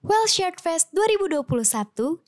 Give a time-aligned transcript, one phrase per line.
[0.00, 1.44] Well Shared Fest 2021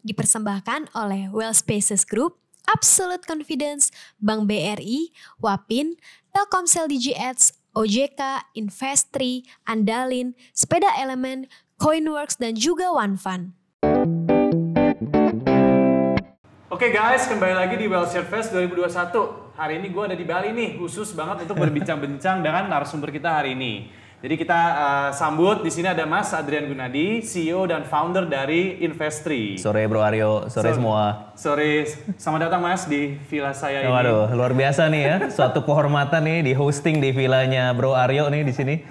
[0.04, 2.36] dipersembahkan oleh Well Spaces Group,
[2.68, 3.88] Absolute Confidence,
[4.20, 5.08] Bank BRI,
[5.40, 5.96] Wapin,
[6.36, 11.48] Telkomsel Digi Ads, OJK, Investri, Andalin, Sepeda Elemen,
[11.80, 13.56] Coinworks, dan juga OneFund.
[16.68, 19.56] Oke guys, kembali lagi di Well Shared Fest 2021.
[19.56, 23.56] Hari ini gue ada di Bali nih, khusus banget untuk berbincang-bincang dengan narasumber kita hari
[23.56, 24.01] ini.
[24.22, 29.58] Jadi kita uh, sambut di sini ada Mas Adrian Gunadi, CEO dan founder dari Investri.
[29.58, 31.34] Sore Bro Aryo, sore so, semua.
[31.34, 33.90] Sore, selamat datang Mas di villa saya ini.
[33.90, 38.46] Waduh, luar biasa nih ya, suatu kehormatan nih di hosting di villanya Bro Aryo nih
[38.46, 38.86] di sini.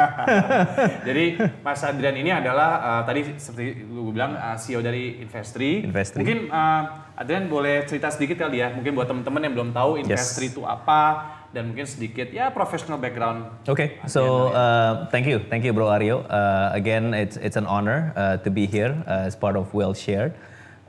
[1.07, 5.87] Jadi Mas Adrian ini adalah uh, tadi seperti gue bilang uh, CEO dari Investri.
[5.87, 6.27] Investri.
[6.27, 10.51] Mungkin uh, Adrian boleh cerita sedikit kali ya, mungkin buat teman-teman yang belum tahu Investri
[10.51, 10.59] yes.
[10.59, 13.51] itu apa dan mungkin sedikit ya professional background.
[13.67, 16.23] Okay, so uh, thank you, thank you, Bro Aryo.
[16.27, 19.91] Uh, again, it's it's an honor uh, to be here uh, as part of Well
[19.91, 20.31] Shared.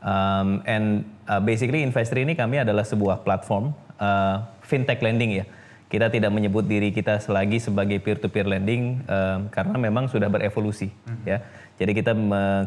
[0.02, 5.46] Um, and uh, basically Investri ini kami adalah sebuah platform uh, fintech lending ya.
[5.86, 11.26] Kita tidak menyebut diri kita selagi sebagai peer-to-peer lending uh, karena memang sudah berevolusi mm-hmm.
[11.28, 11.38] ya.
[11.76, 12.12] Jadi kita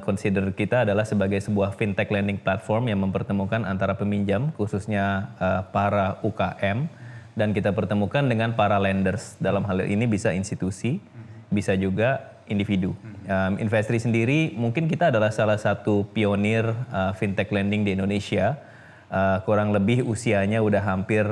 [0.03, 6.19] consider kita adalah sebagai sebuah fintech lending platform yang mempertemukan antara peminjam khususnya uh, para
[6.21, 6.91] UKM
[7.35, 9.35] dan kita pertemukan dengan para lenders.
[9.37, 11.03] Dalam hal ini bisa institusi,
[11.51, 12.95] bisa juga individu.
[13.27, 18.57] Um, Investri sendiri mungkin kita adalah salah satu pionir uh, fintech lending di Indonesia.
[19.05, 21.23] Uh, kurang lebih usianya udah hampir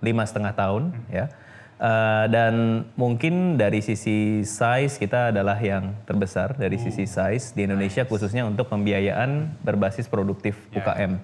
[0.00, 1.28] lima setengah tahun, ya.
[1.80, 8.04] Uh, dan mungkin dari sisi size kita adalah yang terbesar dari sisi size di Indonesia
[8.04, 11.16] khususnya untuk pembiayaan berbasis produktif UKM.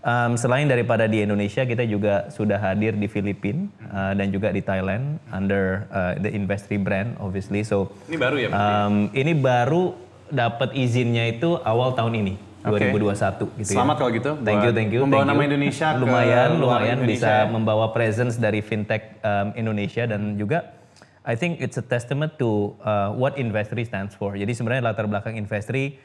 [0.00, 4.64] Um, selain daripada di Indonesia, kita juga sudah hadir di Filipina uh, dan juga di
[4.64, 7.60] Thailand under uh, the Investri brand, obviously.
[7.60, 8.48] So ini baru ya?
[8.48, 9.92] Um, ini baru
[10.32, 12.34] dapat izinnya itu awal tahun ini.
[12.60, 12.92] Okay.
[12.92, 14.00] 2021 gitu Selamat ya.
[14.04, 14.30] kalau gitu.
[14.44, 15.00] Thank you, thank you.
[15.04, 17.24] Membawa thank nama Indonesia ke lumayan, lumayan Indonesia.
[17.24, 20.76] bisa membawa presence dari fintech um, Indonesia dan juga
[21.24, 24.36] I think it's a testament to uh, what Investri stands for.
[24.36, 26.00] Jadi sebenarnya latar belakang Investri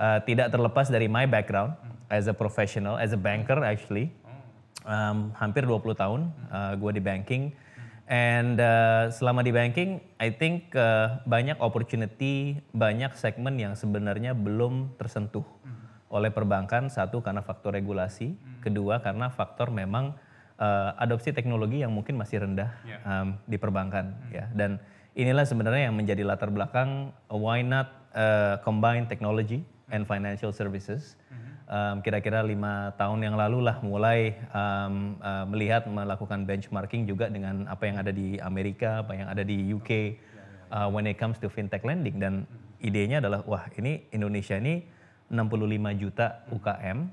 [0.00, 1.76] uh, tidak terlepas dari my background
[2.08, 4.08] as a professional, as a banker actually.
[4.80, 7.52] Um, hampir 20 tahun uh, gue di banking.
[8.10, 14.98] And uh, selama di banking, I think uh, banyak opportunity, banyak segmen yang sebenarnya belum
[14.98, 15.46] tersentuh
[16.10, 16.90] oleh perbankan.
[16.90, 18.34] Satu karena faktor regulasi,
[18.66, 20.18] kedua karena faktor memang
[20.58, 22.74] uh, adopsi teknologi yang mungkin masih rendah
[23.06, 24.18] um, di perbankan.
[24.34, 24.50] Ya.
[24.50, 24.82] Dan
[25.14, 31.18] inilah sebenarnya yang menjadi latar belakang uh, why not uh, combine technology and financial services.
[31.70, 37.62] Um, kira-kira lima tahun yang lalu lah mulai um, uh, melihat melakukan benchmarking juga dengan
[37.70, 40.18] apa yang ada di Amerika, apa yang ada di UK
[40.74, 42.18] uh, when it comes to fintech lending.
[42.18, 42.42] Dan
[42.82, 44.82] idenya adalah wah ini Indonesia ini
[45.30, 47.06] 65 juta UKM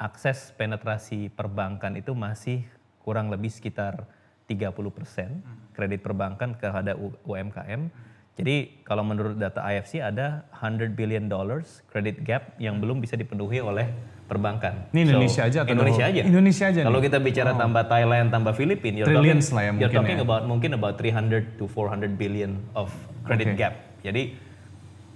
[0.00, 2.64] akses penetrasi perbankan itu masih
[3.04, 4.08] kurang lebih sekitar
[4.48, 5.44] 30 persen
[5.76, 6.96] kredit perbankan kepada
[7.28, 7.92] UMKM
[8.40, 8.56] jadi
[8.88, 13.92] kalau menurut data IFC ada 100 billion dollars credit gap yang belum bisa dipenuhi oleh
[14.24, 14.88] perbankan.
[14.94, 16.22] Ini Indonesia so, aja atau Indonesia aja.
[16.22, 16.80] Indonesia aja.
[16.86, 17.58] Kalau kita bicara oh.
[17.58, 20.24] tambah Thailand, tambah Filipina, you're Trillions talking, lah ya mungkin you're talking ya.
[20.24, 22.88] about mungkin about 300 to 400 billion of
[23.26, 23.60] credit okay.
[23.60, 23.74] gap.
[24.00, 24.38] Jadi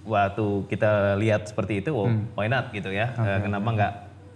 [0.04, 2.36] waktu kita lihat seperti itu, oh, hmm.
[2.36, 3.16] why not gitu ya?
[3.16, 3.48] Okay.
[3.48, 3.92] Kenapa nggak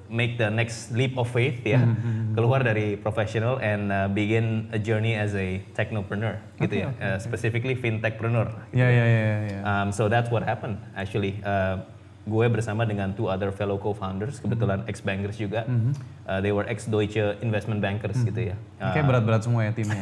[0.09, 2.35] make the next leap of faith ya, mm -hmm.
[2.35, 7.19] keluar dari professional and uh, begin a journey as a technopreneur gitu ya, okay, uh,
[7.21, 8.49] specifically fintechpreneur.
[8.73, 9.05] Gitu yeah, ya.
[9.05, 9.63] yeah, yeah, yeah.
[9.65, 11.41] Um, so that's what happened actually.
[11.45, 11.85] Uh,
[12.29, 14.93] gue bersama dengan two other fellow co-founders, kebetulan mm-hmm.
[14.93, 15.65] ex-bankers juga.
[15.65, 15.93] Mm-hmm.
[16.29, 18.29] Uh, they were ex-Deutsche investment bankers mm-hmm.
[18.29, 18.57] gitu ya.
[18.79, 20.01] Uh, Kayak berat-berat semua ya timnya.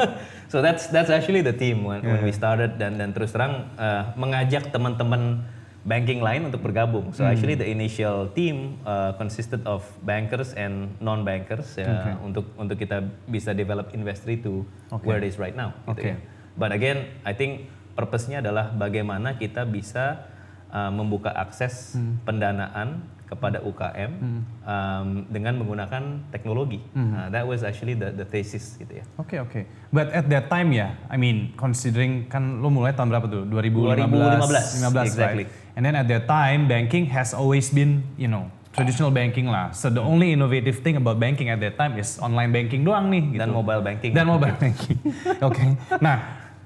[0.52, 2.16] so that's that's actually the team when, yeah.
[2.16, 5.44] when we started dan dan terus terang uh, mengajak teman-teman
[5.86, 7.14] banking lain untuk bergabung.
[7.14, 7.30] So hmm.
[7.30, 12.14] actually the initial team uh, consisted of bankers and non-bankers ya okay.
[12.24, 15.06] untuk untuk kita bisa develop industry to okay.
[15.06, 15.72] where it is right now.
[15.94, 16.14] Gitu okay.
[16.14, 16.18] ya.
[16.58, 20.26] But again, I think purpose-nya adalah bagaimana kita bisa
[20.74, 22.26] uh, membuka akses hmm.
[22.26, 24.40] pendanaan kepada UKM hmm.
[24.64, 26.80] um, dengan menggunakan teknologi.
[26.96, 27.12] Hmm.
[27.12, 29.04] Uh, that was actually the the thesis gitu ya.
[29.20, 29.50] Oke okay, oke.
[29.52, 29.64] Okay.
[29.92, 33.44] But at that time ya, yeah, I mean considering kan lo mulai tahun berapa tuh?
[33.52, 34.08] 2015.
[34.08, 34.88] 2015.
[34.88, 35.44] 15 exactly.
[35.44, 35.67] Right?
[35.78, 39.70] And then at that time banking has always been, you know, traditional banking lah.
[39.70, 43.22] So the only innovative thing about banking at that time is online banking doang nih
[43.30, 43.46] gitu.
[43.46, 44.10] Dan mobile banking.
[44.10, 44.98] Dan mobile banking.
[45.38, 45.54] oke.
[45.54, 45.78] okay.
[46.02, 46.18] Nah,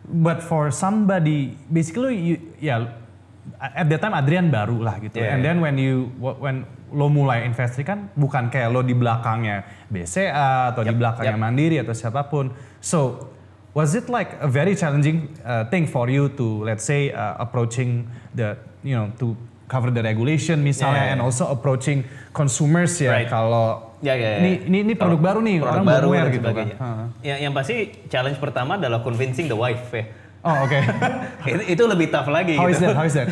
[0.08, 5.20] but for somebody basically you ya yeah, at that time Adrian baru lah gitu.
[5.20, 9.68] Yeah, And then when you when lo mulai investasi kan bukan kayak lo di belakangnya
[9.92, 11.44] BCA atau yep, di belakangnya yep.
[11.52, 12.48] Mandiri atau siapa pun.
[12.80, 13.28] So
[13.76, 18.08] was it like a very challenging uh, thing for you to let's say uh, approaching
[18.32, 19.34] the you know to
[19.66, 21.12] cover the regulation misalnya Yeah.
[21.16, 23.30] and also approaching consumers ya Right.
[23.30, 24.38] kalau Ya, ya, ya.
[24.42, 26.66] ini ini ini produk Kalau baru nih produk orang baru aware gitu kan.
[26.74, 27.06] Heeh.
[27.22, 27.74] Ya, yang pasti
[28.10, 30.10] challenge pertama adalah convincing the wife ya.
[30.42, 30.74] Oh oke.
[31.54, 32.90] itu, itu lebih tough lagi How is gitu.
[32.90, 32.98] that?
[32.98, 33.30] How is that?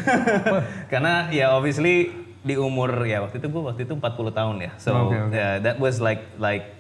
[0.95, 4.71] Karena ya obviously di umur ya waktu itu gue waktu itu 40 tahun ya.
[4.79, 5.35] So Oke, oke.
[5.35, 6.71] yeah, that was like like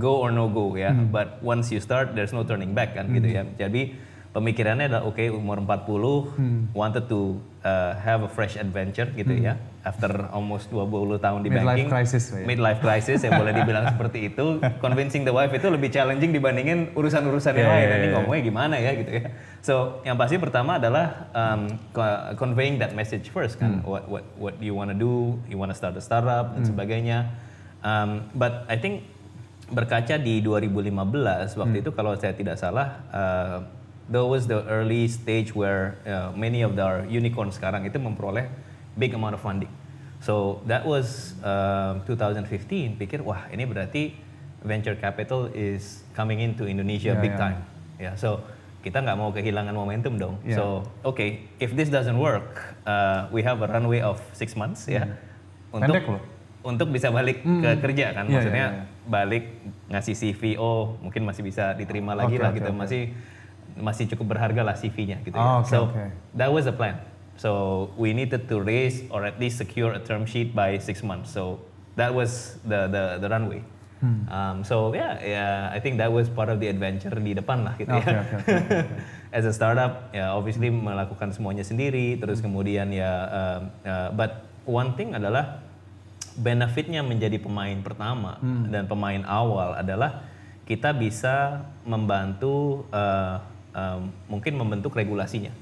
[0.00, 0.96] go or no go ya.
[0.96, 1.12] Hmm.
[1.12, 3.44] But once you start there's no turning back kan gitu ya.
[3.60, 3.92] Jadi
[4.36, 6.68] pemikirannya adalah oke umur 40 Hmm.
[6.70, 9.56] wanted to uh, have a fresh adventure gitu ya.
[9.80, 10.82] After almost 20
[11.16, 11.88] tahun di Midlife banking.
[11.88, 12.44] crisis, Pak, ya.
[12.44, 14.58] Midlife crisis ya boleh dibilang seperti itu.
[14.76, 17.86] Convincing the wife itu lebih challenging dibandingin urusan-urusan yang lain.
[17.86, 18.12] yeah, yeah.
[18.12, 19.24] ngomongnya gimana ya gitu ya.
[19.62, 23.80] So yang pasti pertama adalah um, co- conveying that message first kan.
[23.80, 23.88] Hmm.
[23.88, 27.32] What what what you wanna do, you wanna start a startup dan sebagainya.
[27.80, 29.06] Um, but I think
[29.66, 31.62] berkaca di 2015 Hmm.
[31.62, 33.00] waktu itu kalau saya tidak salah.
[33.08, 33.58] Uh,
[34.10, 38.46] that was the early stage where uh, many of our unicorn sekarang itu memperoleh
[38.94, 39.70] big amount of funding.
[40.22, 42.96] So that was uh, 2015.
[42.96, 44.14] Pikir wah ini berarti
[44.64, 47.42] venture capital is coming into Indonesia Yeah, big yeah.
[47.42, 47.58] time.
[47.96, 48.42] Ya, so
[48.82, 50.34] kita nggak mau kehilangan momentum dong.
[50.46, 50.58] Yeah.
[50.58, 50.64] So
[51.02, 55.06] okay, if this doesn't work, uh, we have a runway of six months ya
[55.74, 56.22] untuk Pendek loh.
[56.66, 58.24] untuk bisa balik ke kerja kan.
[58.26, 59.06] Yeah, Maksudnya yeah, yeah.
[59.06, 59.44] balik
[59.90, 62.70] ngasih CV, oh mungkin masih bisa diterima lagi Oke, lah oke, gitu.
[62.72, 62.78] oke.
[62.78, 63.02] Masih
[63.76, 65.52] masih cukup berharga lah CV-nya gitu Oh, ya.
[65.60, 66.04] oke, so oke.
[66.34, 66.96] that was the plan.
[67.36, 67.50] So
[68.00, 71.28] we needed to raise or at least secure a term sheet by six months.
[71.30, 71.60] So
[71.94, 73.60] that was the the, the runway.
[73.96, 74.28] Hmm.
[74.28, 77.72] Um, so yeah, yeah, I think that was part of the adventure di depan lah
[77.80, 78.20] gitu Oke, ya.
[78.28, 78.76] oke, oke,
[79.36, 84.92] As a startup, ya obviously melakukan semuanya sendiri, terus kemudian ya, um, uh, but one
[85.00, 85.64] thing adalah
[86.36, 88.36] benefitnya menjadi pemain pertama
[88.68, 90.28] dan pemain awal adalah
[90.68, 93.40] kita bisa membantu uh,
[93.76, 95.52] um, mungkin membentuk regulasinya.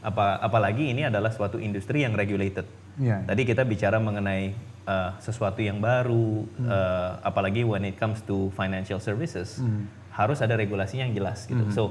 [0.00, 2.64] Apa, apalagi ini adalah suatu industri yang regulated.
[2.96, 3.22] Iya.
[3.28, 4.56] Tadi kita bicara mengenai
[4.88, 9.60] uh, sesuatu yang baru, uh, apalagi when it comes to financial services,
[10.10, 11.64] harus ada regulasi yang jelas gitu.
[11.70, 11.82] So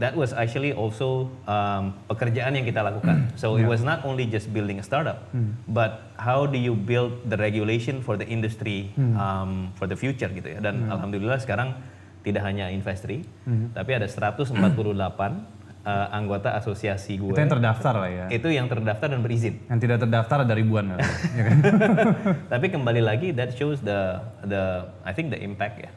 [0.00, 3.30] that was actually also um, pekerjaan yang kita lakukan.
[3.38, 5.30] So it was not only just building a startup,
[5.70, 10.58] but how do you build the regulation for the industry um, for the future gitu
[10.58, 10.58] ya.
[10.58, 11.78] Dan alhamdulillah sekarang
[12.22, 13.26] tidak hanya Investri,
[13.70, 14.54] tapi ada 148
[15.82, 18.26] uh, anggota asosiasi gue Itu yang terdaftar lah ya.
[18.30, 19.58] itu yang terdaftar dan berizin.
[19.66, 20.94] Yang tidak terdaftar ada ribuan
[21.36, 21.56] ya kan?
[22.48, 25.90] Tapi kembali lagi that shows the the I think the impact ya.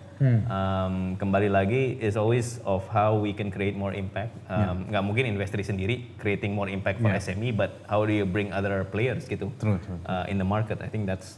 [0.48, 4.32] Um, kembali lagi is always of how we can create more impact.
[4.48, 7.20] Um, Nggak mungkin investri sendiri creating more impact for Yeah.
[7.22, 10.00] SME, but how do you bring other players gitu True, true.
[10.08, 10.80] uh, in the market?
[10.80, 11.36] I think that's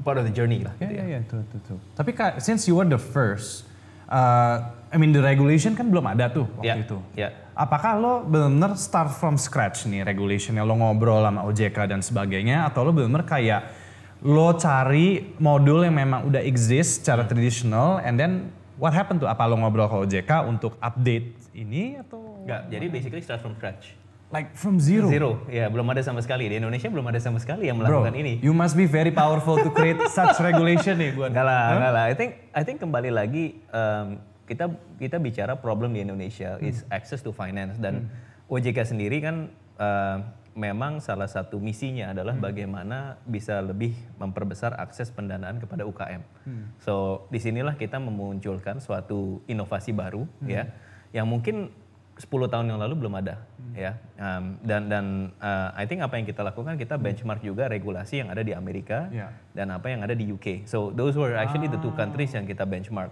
[0.00, 0.72] part of the journey lah.
[0.80, 1.80] Ya, gitu ya, ya, true, true, true.
[1.92, 2.10] Tapi
[2.40, 3.68] since you were the first,
[4.10, 4.56] uh,
[4.90, 6.98] I mean the regulation kan belum ada tuh waktu Ya, itu.
[7.14, 7.28] ya.
[7.54, 10.64] Apakah lo benar-benar start from scratch nih regulationnya?
[10.64, 13.60] Lo ngobrol sama OJK dan sebagainya, atau lo benar-benar kayak
[14.20, 19.28] lo cari modul yang memang udah exist secara traditional, and then what happened tuh?
[19.28, 23.92] Apa lo ngobrol ke OJK untuk update ini atau Nggak, jadi basically start from scratch.
[24.30, 25.10] Like from zero?
[25.10, 28.14] Zero, ya belum ada sama sekali di Indonesia belum ada sama sekali yang Bro, melakukan
[28.14, 28.38] ini.
[28.40, 31.34] you must be very powerful to create such regulation nih buat.
[31.34, 32.04] Enggak lah, enggak lah.
[32.06, 37.22] I think I think kembali lagi um, kita kita bicara problem di Indonesia is access
[37.22, 38.10] to finance dan
[38.50, 40.18] OJK sendiri kan uh,
[40.58, 46.22] memang salah satu misinya adalah bagaimana bisa lebih memperbesar akses pendanaan kepada UKM.
[46.82, 50.66] So di sinilah kita memunculkan suatu inovasi baru ya
[51.14, 51.70] yang mungkin
[52.20, 53.40] 10 tahun yang lalu belum ada
[53.72, 58.20] ya Um, dan dan uh, I think apa yang kita lakukan kita benchmark juga regulasi
[58.20, 59.32] yang ada di Amerika Ya.
[59.56, 60.68] dan apa yang ada di UK.
[60.68, 63.08] So those were actually the two countries yang kita benchmark.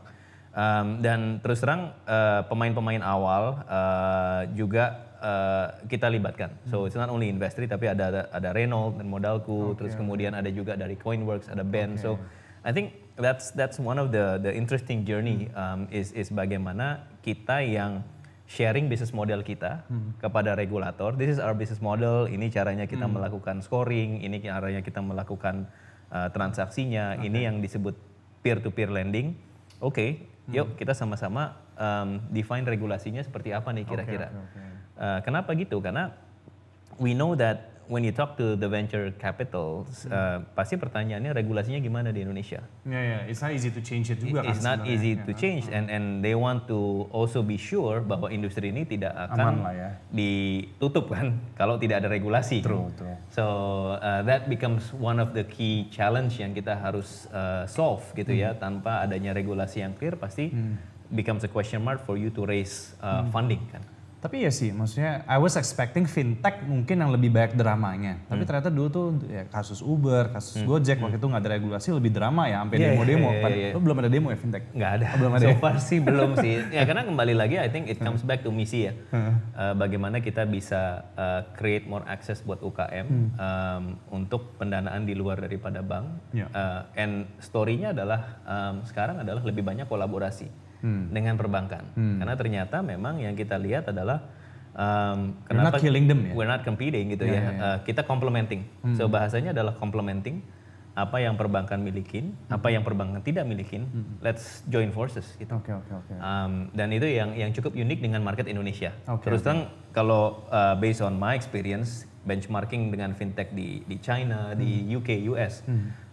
[0.53, 6.53] Um, dan terus terang uh, pemain-pemain awal uh, juga uh, kita libatkan.
[6.69, 10.53] So it's not only Investri tapi ada ada, ada Renault dan modalku, terus kemudian ada
[10.53, 11.97] juga dari Coinworks, ada Ben.
[11.97, 12.21] So
[12.69, 17.65] I think that's that's one of the the interesting journey um, is is bagaimana kita
[17.65, 18.05] yang
[18.49, 19.85] sharing business model kita
[20.25, 21.13] kepada regulator.
[21.13, 22.25] This is our business model.
[22.25, 24.25] Ini caranya kita melakukan scoring.
[24.25, 25.69] Ini caranya kita melakukan
[26.09, 27.21] uh, transaksinya.
[27.21, 27.93] Ini yang disebut
[28.41, 29.37] peer to peer lending.
[29.85, 34.33] Oke, yuk kita sama-sama um, define regulasinya seperti apa nih kira-kira.
[34.99, 35.79] Uh, kenapa gitu?
[35.85, 36.17] Karena
[36.97, 42.13] we know that when you talk to the venture capitals, uh, pasti pertanyaannya regulasinya gimana
[42.13, 42.61] di Indonesia?
[42.85, 44.93] Ya ya, it's not easy to change it juga kan It's not sebenarnya.
[44.95, 46.79] easy to change and and they want to
[47.11, 49.91] also be sure bahwa industri ini tidak Aman akan lah ya.
[50.13, 52.61] ditutup kan kalau tidak ada regulasi.
[52.61, 53.17] True, true.
[53.33, 53.45] So
[53.97, 58.53] uh, that becomes one of the key challenge yang kita harus uh, solve gitu ya
[58.53, 58.61] Hmm.
[58.79, 60.53] tanpa adanya regulasi yang clear pasti
[61.09, 63.33] becomes a question mark for you to raise uh, Hmm.
[63.33, 63.81] funding kan.
[64.19, 68.19] Tapi ya sih, maksudnya I was expecting fintech mungkin yang lebih banyak dramanya.
[68.27, 68.49] Tapi Hmm.
[68.51, 72.51] ternyata dulu tuh ya kasus Uber, kasus Gojek waktu itu nggak ada regulasi lebih drama
[72.51, 73.31] ya, sampai Iya, demo-demo.
[73.39, 73.71] Padahal iya.
[73.71, 74.65] lu belum ada demo ya fintech?
[74.75, 75.07] Nggak ada.
[75.07, 75.57] Oh, belum ada so ya?
[75.63, 76.55] far sih belum sih.
[76.75, 78.93] Ya karena kembali lagi I think it comes back to misi ya.
[79.15, 83.07] Uh, bagaimana kita bisa uh, create more access buat UKM
[83.39, 86.07] um, untuk pendanaan di luar daripada bank.
[86.35, 90.51] Uh, and story-nya adalah um, sekarang adalah lebih banyak kolaborasi
[90.85, 91.85] dengan perbankan.
[91.95, 94.29] Karena ternyata memang yang kita lihat adalah
[94.79, 96.33] um, You're not killing them ya?
[96.39, 97.41] we're not competing gitu ya.
[97.59, 98.67] Uh, kita complementing.
[98.95, 100.43] So bahasanya adalah complementing
[100.99, 103.87] apa yang perbankan milikin, apa yang perbankan tidak milikin.
[104.19, 105.55] Let's join forces gitu.
[105.55, 106.13] Oke oke oke.
[106.19, 108.91] Um, dan itu yang yang cukup unik dengan market Indonesia.
[109.07, 114.59] Oke, Terus terang kalau uh, based on my experience benchmarking dengan fintech di di China,
[114.59, 115.63] di UK, US,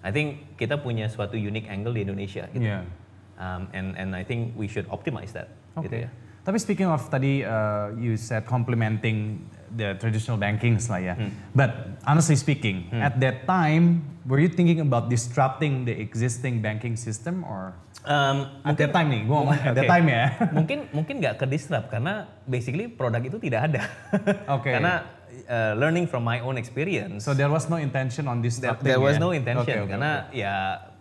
[0.05, 2.69] I think kita punya suatu unique angle di Indonesia gitu.
[2.69, 2.85] Iya.
[3.35, 5.91] Um, and and I think we should optimize that Oke.
[5.91, 6.09] gitu ya.
[6.45, 9.41] Tapi speaking of tadi uh, you said complementing
[9.73, 11.13] the traditional banking lah ya.
[11.17, 11.33] Hmm.
[11.57, 17.43] But honestly speaking, at that time were you thinking about disrupting the existing banking system
[17.43, 17.73] or
[18.05, 20.37] Um, at that time nih, gua ngomong at that time ya.
[20.57, 23.81] mungkin mungkin nggak ke disrupt karena basically produk itu tidak ada.
[24.61, 24.69] Oke.
[24.69, 25.09] karena
[25.49, 27.25] uh, learning from my own experience.
[27.25, 29.25] So there was no intention on There, disrupting there was ya?
[29.25, 30.53] no intention Oke, oke, karena ya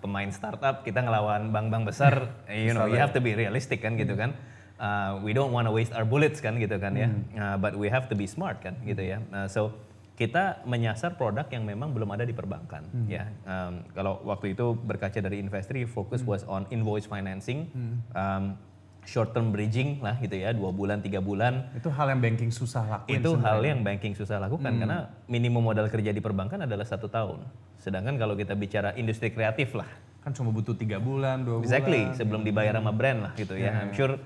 [0.04, 4.12] pemain startup kita ngelawan bank-bank besar, you know, you have to be realistic kan gitu
[4.12, 4.36] kan.
[4.76, 7.08] Uh, we don't want to waste our bullets kan gitu kan ya.
[7.40, 9.24] Uh, but we have to be smart kan gitu ya.
[9.32, 9.72] Uh, so
[10.14, 13.26] kita menyasar produk yang memang belum ada di perbankan ya.
[13.48, 17.66] Um, kalau waktu itu berkaca dari Investri, fokus was on invoice financing,
[18.14, 18.54] um,
[19.04, 22.82] short term bridging lah gitu ya, dua bulan tiga bulan Itu hal yang banking susah
[22.84, 23.20] lakuin.
[23.20, 23.44] itu sebenarnya.
[23.46, 27.44] hal yang banking susah lakukan karena minimum modal kerja di perbankan adalah satu tahun.
[27.76, 29.86] Sedangkan kalau kita bicara industri kreatif lah,
[30.20, 32.16] kan cuma butuh tiga bulan, dua exactly bulan.
[32.16, 33.76] sebelum dibayar sama brand lah gitu ya.
[33.76, 34.16] I'm sure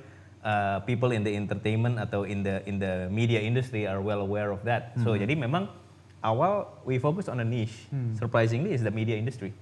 [0.41, 4.55] uh, people in the entertainment atau in the in the media industry are well aware
[4.55, 4.95] of that.
[5.03, 5.67] So jadi memang
[6.19, 7.91] awal we focus on a niche.
[8.15, 9.51] Surprisingly is the media industry.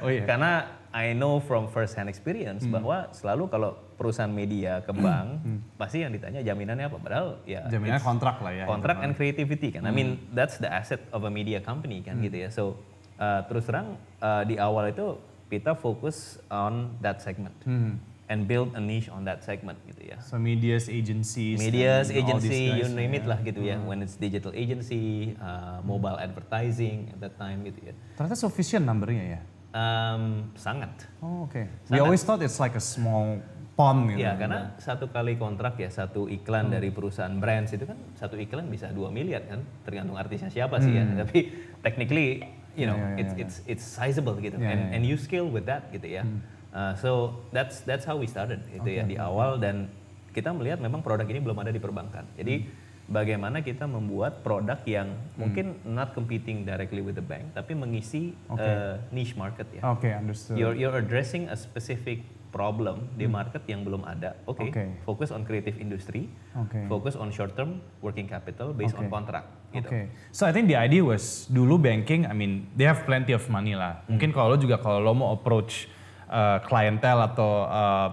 [0.00, 0.24] Oh iya.
[0.24, 0.52] Karena
[0.94, 5.42] I know from first hand experience bahwa selalu kalau perusahaan media ke bank
[5.74, 8.64] pasti yang ditanya jaminannya apa padahal ya Jaminannya kontrak lah ya.
[8.64, 9.82] kontrak and creativity kan.
[9.82, 12.24] I mean that's the asset of a media company kan Hmm.
[12.24, 12.48] gitu ya.
[12.48, 12.78] So
[13.18, 15.18] uh, terus terang uh, di awal itu
[15.50, 17.98] kita fokus on that segment Hmm.
[18.24, 20.22] and build a niche on that segment gitu ya.
[20.22, 23.34] So media's agencies, Media's agency, guys, you name it ya.
[23.34, 23.82] lah gitu ya.
[23.82, 27.94] When it's digital agency, uh, mobile advertising at that time gitu ya.
[28.14, 29.40] Ternyata sufficient numbernya ya.
[29.74, 31.10] Um, sangat.
[31.18, 31.66] Oh oke.
[31.90, 33.42] We always thought it's like a small
[33.74, 34.22] pond gitu.
[34.22, 38.70] Ya karena satu kali kontrak ya satu iklan dari perusahaan brands itu kan satu iklan
[38.70, 39.66] bisa 2 miliar kan?
[39.82, 41.02] Tergantung artisnya siapa sih ya.
[41.26, 41.50] Tapi
[41.82, 42.46] technically
[42.78, 44.62] you know Ya, ya, ya, it's it's it's sizable gitu.
[44.62, 44.94] Ya, and ya, ya.
[44.94, 46.22] and you scale with that gitu ya.
[46.70, 47.10] Uh, so
[47.50, 49.58] that's that's how we started gitu ya di awal.
[49.58, 49.90] Dan
[50.30, 52.30] kita melihat memang produk ini belum ada di perbankan.
[52.38, 52.66] Jadi
[53.08, 58.96] bagaimana kita membuat produk yang mungkin not competing directly with the bank tapi mengisi uh,
[59.12, 60.56] niche market ya Oke, understood.
[60.56, 64.38] You're you're addressing a specific problem di market yang belum ada.
[64.46, 64.70] Oke.
[64.70, 65.02] Oke.
[65.02, 66.30] Fokus on creative industry.
[66.54, 66.86] Oke.
[66.86, 69.12] Fokus on short term working capital based on Oke.
[69.12, 69.50] contract.
[69.74, 69.90] Gitu.
[69.90, 73.42] Oke, so I think the idea was dulu banking, I mean they have plenty of
[73.50, 74.06] money lah.
[74.06, 75.90] Mungkin kalau lo juga kalau lo mau approach
[76.30, 78.08] uh, klientel atau uh,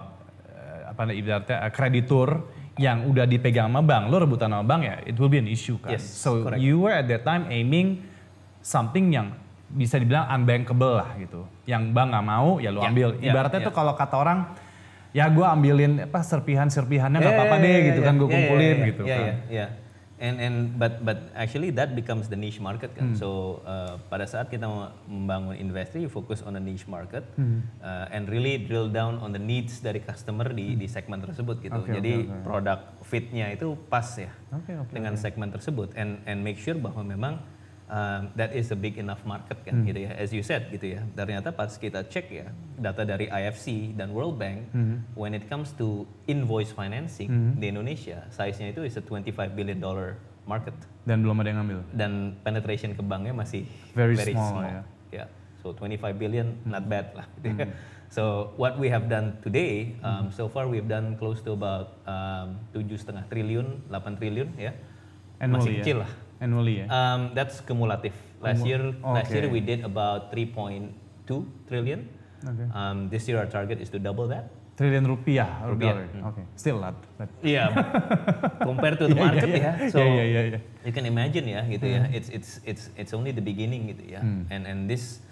[0.90, 2.28] apa namanya ibaratnya uh, kreditur
[2.80, 5.76] yang udah dipegang sama bank, lo rebutan sama bank ya, it will be an issue
[5.76, 5.92] kan.
[5.92, 6.60] Yes, so correct.
[6.60, 8.00] you were at that time aiming
[8.64, 9.36] something yang
[9.68, 11.44] bisa dibilang unbankable lah gitu.
[11.64, 13.08] Yang bank nggak mau ya lo Ya, ambil.
[13.20, 13.66] ya, Ibaratnya ya.
[13.68, 14.38] tuh kalau kata orang
[15.12, 18.28] ya gue ambilin apa serpihan-serpihannya nggak Yeah, apa-apa yeah, deh yeah, gitu yeah, kan gue
[18.28, 19.24] yeah, kumpulin yeah, yeah, gitu yeah, kan.
[19.24, 19.68] yeah, yeah.
[20.22, 22.98] And and but but actually that becomes the niche market Hmm.
[22.98, 23.06] kan.
[23.18, 23.28] So
[23.66, 24.70] uh, pada saat kita
[25.10, 27.66] membangun industri, you focus on a niche market Hmm.
[27.82, 31.74] uh, and really drill down on the needs dari customer di di segmen tersebut gitu.
[31.74, 32.38] Oke, Jadi oke.
[32.46, 37.02] produk fitnya itu pas ya Oke, oke, dengan segmen tersebut and and make sure bahwa
[37.02, 37.42] memang
[37.92, 40.16] um, that is a big enough market kan gitu ya.
[40.16, 41.00] As you said gitu ya.
[41.12, 42.48] Ternyata pas kita cek ya
[42.80, 44.72] data dari IFC dan World Bank
[45.14, 47.28] when it comes to invoice financing
[47.60, 50.16] di Indonesia size-nya itu is a 25 billion dollar
[50.48, 50.74] market
[51.06, 51.78] Dan belum ada yang ngambil.
[51.94, 53.62] dan penetration ke banknya masih
[53.94, 54.82] Very small, ya.
[55.12, 55.28] Yeah.
[55.62, 57.26] So 25 billion not bad lah.
[57.38, 57.70] gitu ya.
[58.12, 62.60] So what we have done today, um, so far we've done close to about um,
[62.76, 64.76] tujuh setengah triliun, 8 triliun ya.
[65.40, 65.80] Annually Masih ya?
[65.80, 66.10] kecil lah.
[66.42, 66.86] Annually ya.
[66.90, 68.18] Um, that's cumulative.
[68.42, 69.54] Last year, last year Okay.
[69.54, 70.90] we did about 3.2
[71.70, 72.10] trillion.
[72.42, 72.66] Oke.
[72.74, 74.50] Um, this year our target is to double that.
[74.74, 75.62] Triliun rupiah.
[75.62, 76.08] Rupiah, dollar.
[76.34, 76.42] Oke.
[76.58, 76.98] Still lot.
[77.14, 77.70] But Yeah,
[78.58, 79.72] compare to the market ya.
[79.94, 80.60] So Iya, iya, iya, iya.
[80.82, 82.10] you can imagine ya gitu ya.
[82.10, 84.24] It's it's it's it's only the beginning gitu ya.
[84.50, 85.22] And and this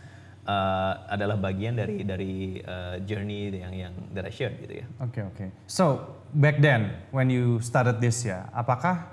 [0.46, 4.86] uh, adalah bagian dari dari uh, journey yang yang that I shared gitu ya.
[5.02, 5.34] Oke okay, oke.
[5.34, 5.48] Okay.
[5.66, 9.08] So back then when you started this ya, apakah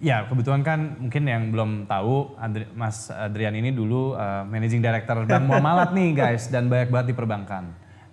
[0.00, 5.28] ya kebetulan kan mungkin yang belum tahu Adri, Mas Adrian ini dulu uh, managing director
[5.28, 7.64] Bank Muamalat nih guys dan banyak banget di perbankan.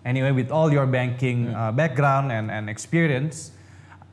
[0.04, 3.56] Anyway with all your banking uh, background and and experience,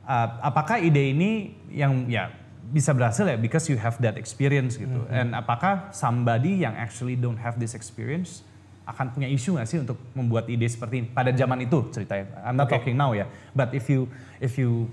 [0.07, 2.31] uh, apakah ide ini yang ya
[2.71, 4.95] bisa berhasil ya because you have that experience gitu.
[4.95, 5.19] Mm -hmm.
[5.19, 8.41] And apakah somebody yang actually don't have this experience
[8.85, 12.37] akan punya isu nggak sih untuk membuat ide seperti ini pada zaman itu ceritanya.
[12.45, 12.79] I'm not okay.
[12.79, 13.25] talking now ya,
[13.57, 14.05] but if you
[14.37, 14.87] if you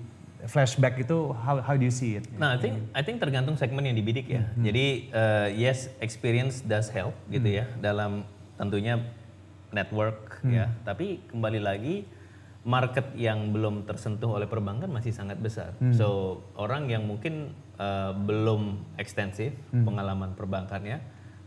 [0.50, 2.26] flashback itu how how do you see it?
[2.34, 4.42] Nah, I think I think tergantung segmen yang dibidik ya.
[4.42, 4.64] Mm -hmm.
[4.66, 7.60] Jadi uh, yes, experience does help gitu mm -hmm.
[7.62, 8.26] ya dalam
[8.58, 8.98] tentunya
[9.70, 10.56] network mm -hmm.
[10.56, 10.64] ya.
[10.82, 11.96] Tapi kembali lagi
[12.62, 15.74] market yang belum tersentuh oleh perbankan masih sangat besar.
[15.82, 15.90] Hmm.
[15.90, 19.82] So orang yang mungkin uh, belum ekstensif hmm.
[19.82, 21.02] pengalaman perbankannya,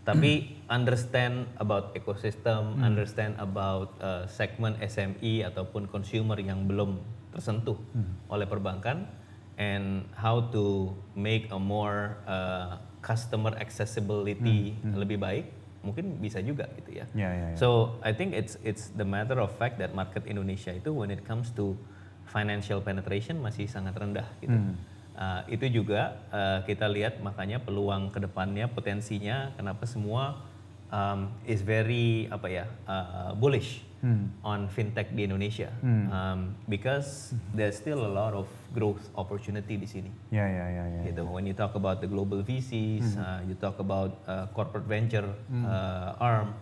[0.05, 2.85] tapi understand about ekosistem, hmm.
[2.85, 7.01] understand about uh, segmen SME ataupun consumer yang belum
[7.33, 8.29] tersentuh hmm.
[8.29, 9.09] oleh perbankan,
[9.57, 14.93] and how to make a more uh, customer accessibility hmm.
[14.93, 15.01] Hmm.
[15.01, 15.45] lebih baik
[15.85, 17.05] mungkin bisa juga gitu ya.
[17.13, 17.57] Yeah, yeah, yeah.
[17.57, 21.21] So I think it's it's the matter of fact that market Indonesia itu when it
[21.25, 21.77] comes to
[22.25, 24.53] financial penetration masih sangat rendah gitu.
[24.53, 24.77] Hmm.
[25.15, 30.43] Uh, itu juga uh, kita lihat makanya peluang ke depannya potensinya kenapa semua
[30.91, 34.43] um, is very apa ya uh, bullish hmm.
[34.45, 36.05] on fintech di Indonesia hmm.
[36.11, 38.45] um, because there's still a lot of
[38.75, 40.11] growth opportunity di sini.
[40.29, 41.01] Ya ya ya ya.
[41.09, 41.23] Gitu.
[41.25, 43.23] When you talk about the global VCs, hmm.
[43.23, 45.65] uh, you talk about uh, corporate venture hmm.
[45.65, 46.53] uh, arm,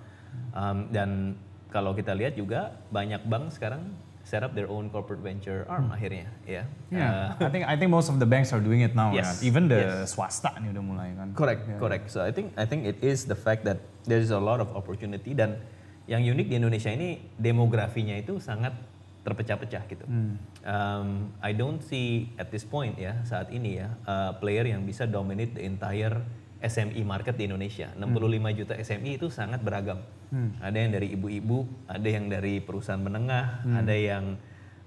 [0.56, 1.36] um, dan
[1.74, 3.82] kalau kita lihat juga banyak bank sekarang
[4.24, 5.96] set up their own corporate venture arm hmm.
[6.00, 6.64] akhirnya ya.
[6.88, 7.36] Yeah.
[7.36, 9.12] Uh, I think I think most of the banks are doing it now.
[9.12, 9.40] Yes.
[9.40, 9.48] Kan?
[9.48, 10.16] Even the yes.
[10.16, 11.36] swasta nih udah mulai kan.
[11.36, 11.80] Correct, yeah.
[11.80, 12.06] correct.
[12.08, 14.72] So I think I think it is the fact that there is a lot of
[14.74, 15.60] opportunity dan
[16.08, 18.76] yang unik di Indonesia ini demografinya itu sangat
[19.24, 20.04] terpecah-pecah gitu.
[20.04, 20.36] Hmm.
[20.68, 25.08] Um, I don't see at this point ya saat ini ya uh, player yang bisa
[25.08, 26.20] dominate the entire
[26.64, 27.92] SME market di Indonesia.
[28.00, 28.48] 65 hmm.
[28.56, 30.00] juta SME itu sangat beragam.
[30.32, 30.56] Hmm.
[30.64, 33.76] Ada yang dari ibu-ibu, ada yang dari perusahaan menengah, hmm.
[33.84, 34.26] ada yang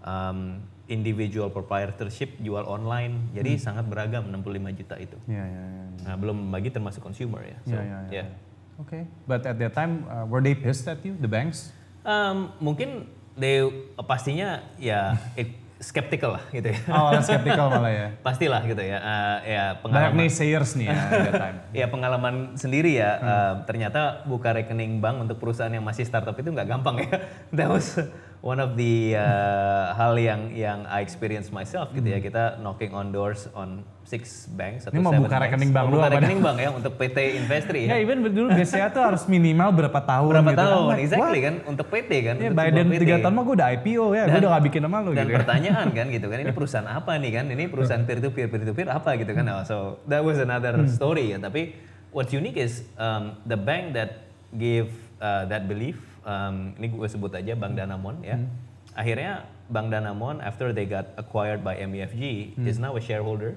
[0.00, 3.31] um, individual proprietorship jual online.
[3.37, 3.62] Jadi hmm.
[3.62, 5.18] sangat beragam 65 juta itu.
[5.29, 5.85] Ya, ya, ya, ya.
[6.09, 7.59] Nah, belum bagi termasuk consumer ya.
[7.68, 8.16] So, ya, ya, ya.
[8.24, 8.29] Yeah.
[8.77, 11.72] Okay, but at that time uh, were they pissed at you, the banks?
[12.05, 16.78] Um, mungkin they uh, pastinya ya it, skeptical lah gitu ya.
[16.88, 18.06] Oh, skeptical malah ya.
[18.26, 18.98] Pastilah gitu ya.
[19.00, 20.12] Uh, ya pengalaman.
[20.12, 20.96] Banyak naysayers nih ya
[21.44, 21.58] time.
[21.76, 23.10] ya pengalaman sendiri ya.
[23.20, 23.28] Hmm.
[23.28, 27.08] Uh, ternyata buka rekening bank untuk perusahaan yang masih startup itu nggak gampang ya.
[27.56, 28.00] That was
[28.46, 32.22] one of the uh, hal yang yang I experience myself gitu ya.
[32.22, 32.22] hmm.
[32.22, 35.98] ya kita knocking on doors on six banks atau Ini mau buka rekening bank dulu
[35.98, 37.98] buka rekening bank ya untuk PT Investri ya.
[37.98, 40.70] Ya even dulu BCA tuh harus minimal berapa tahun Berapa gitu kan.
[40.70, 40.98] tahun, kan.
[41.02, 42.35] exactly kan untuk PT kan.
[42.38, 45.11] Ya Biden tiga tahun mah gue udah IPO ya, gue udah gak bikin nama lu
[45.11, 45.35] dan gitu.
[45.35, 48.46] Dan pertanyaan kan gitu kan, ini perusahaan apa nih kan, ini perusahaan peer to peer,
[48.46, 49.44] peer to peer apa gitu kan.
[49.50, 50.87] Oh, so that was another hmm.
[50.87, 51.74] story ya, tapi
[52.14, 57.30] what's unique is um, the bank that gave uh, that belief, um, ini gue sebut
[57.30, 62.66] aja Bank Danamon ya, hmm akhirnya Bank Danamon after they got acquired by MUFG hmm.
[62.66, 63.54] is now a shareholder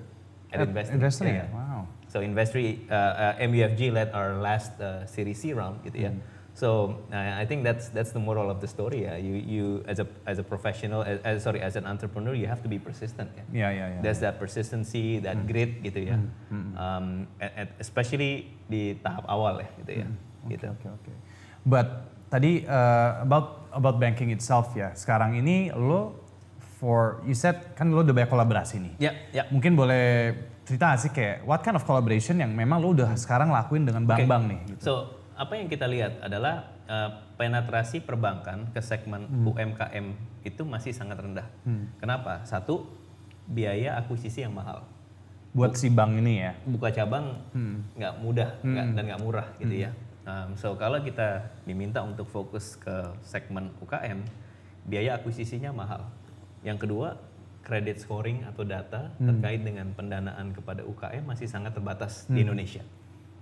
[0.51, 0.93] at, at Investri.
[0.99, 1.47] Investri, yeah.
[1.55, 1.87] wow.
[2.11, 2.93] So Investri, uh,
[3.39, 6.11] uh, MUFG led our last uh, Series C round gitu ya.
[6.11, 6.21] Hmm.
[6.57, 9.15] So uh, I think that's that's the moral of the story ya.
[9.15, 12.59] You you as a as a professional, as, as sorry as an entrepreneur, you have
[12.65, 13.45] to be persistent ya.
[13.53, 14.01] Yeah, yeah, yeah.
[14.03, 15.47] There's that persistency, that hmm.
[15.47, 16.17] grit gitu ya.
[16.17, 16.27] Hmm.
[16.51, 16.71] Hmm.
[16.75, 17.07] Um,
[17.39, 20.07] at, at especially di tahap awal ya gitu ya.
[20.09, 20.17] Hmm.
[20.49, 20.65] Okay, gitu.
[20.67, 21.01] Oke okay, oke.
[21.05, 21.17] Okay.
[21.63, 21.87] But
[22.29, 24.93] tadi uh, about about banking itself ya.
[24.93, 26.17] Sekarang ini lo
[26.79, 28.93] for you said kan lo udah banyak kolaborasi nih.
[28.97, 29.35] Ya, yeah, ya.
[29.43, 29.45] Yeah.
[29.51, 30.05] Mungkin boleh
[30.63, 34.43] cerita sih kayak what kind of collaboration yang memang lo udah sekarang lakuin dengan bank-bank
[34.45, 34.51] okay.
[34.53, 34.81] nih gitu.
[34.85, 34.93] So,
[35.33, 39.49] apa yang kita lihat adalah uh, penetrasi perbankan ke segmen hmm.
[39.49, 40.05] UMKM
[40.45, 41.47] itu masih sangat rendah.
[41.65, 41.89] Hmm.
[41.97, 42.45] Kenapa?
[42.45, 42.85] Satu,
[43.49, 44.85] biaya akuisisi yang mahal.
[45.49, 46.53] Buat si bank ini ya.
[46.67, 47.97] Buka cabang hmm.
[47.97, 48.21] nggak hmm.
[48.21, 48.75] mudah hmm.
[48.77, 49.85] Gak, dan nggak murah gitu hmm.
[49.89, 49.91] ya.
[50.29, 54.21] Um, so kalau kita diminta untuk fokus ke segmen UKM,
[54.85, 56.05] biaya akuisisinya mahal.
[56.61, 57.17] Yang kedua,
[57.65, 59.25] credit scoring atau data hmm.
[59.25, 62.33] terkait dengan pendanaan kepada UKM masih sangat terbatas hmm.
[62.35, 62.83] di Indonesia.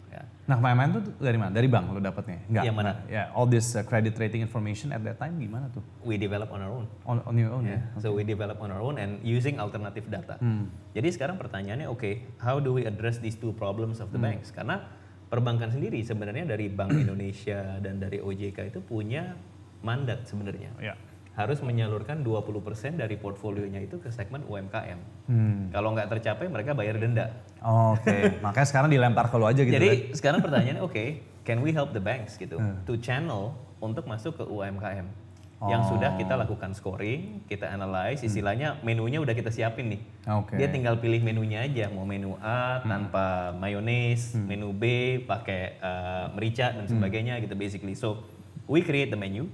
[0.08, 0.24] Ya.
[0.48, 1.52] Nah, main-main tuh dari mana?
[1.52, 2.40] Dari bank lo dapatnya?
[2.48, 2.64] Enggak.
[2.64, 2.92] Yang mana?
[3.12, 5.84] Ya, all this uh, credit rating information at that time gimana tuh?
[6.08, 6.88] We develop on our own.
[7.04, 7.84] On, on your own yeah.
[7.84, 8.00] ya.
[8.00, 8.08] Okay.
[8.08, 10.40] So we develop on our own and using alternative data.
[10.40, 10.72] Hmm.
[10.96, 14.32] Jadi sekarang pertanyaannya, oke, okay, how do we address these two problems of the hmm.
[14.32, 14.56] banks?
[14.56, 14.88] Karena
[15.28, 19.36] perbankan sendiri sebenarnya dari Bank Indonesia dan dari OJK itu punya
[19.84, 20.74] mandat sebenarnya.
[20.82, 20.96] Ya.
[21.38, 25.00] Harus menyalurkan 20% dari portfolionya itu ke segmen UMKM.
[25.30, 25.70] Hmm.
[25.70, 27.30] Kalau nggak tercapai mereka bayar denda.
[27.62, 28.34] Oh, oke, okay.
[28.46, 29.78] makanya sekarang dilempar ke lo aja gitu.
[29.78, 30.18] Jadi kan?
[30.18, 32.58] sekarang pertanyaannya oke, okay, can we help the banks gitu
[32.90, 35.27] to channel untuk masuk ke UMKM
[35.66, 40.02] yang sudah kita lakukan scoring, kita analyze, istilahnya menunya udah kita siapin nih.
[40.30, 40.54] Oke.
[40.54, 46.78] Dia tinggal pilih menunya aja, mau menu A tanpa mayones, menu B pakai uh, merica
[46.78, 47.98] dan sebagainya gitu basically.
[47.98, 48.22] So
[48.70, 49.50] we create the menu,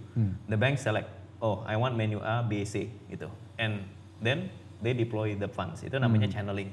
[0.52, 1.08] the bank select,
[1.40, 3.88] oh I want menu A, B, C gitu, and
[4.20, 4.52] then
[4.84, 5.82] they deploy the funds.
[5.82, 6.70] Itu namanya channeling.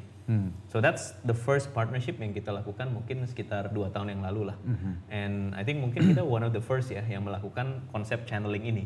[0.71, 4.57] So that's the first partnership yang kita lakukan mungkin sekitar dua tahun yang lalu lah.
[5.11, 8.85] And I think mungkin kita one of the first ya yang melakukan konsep channeling ini.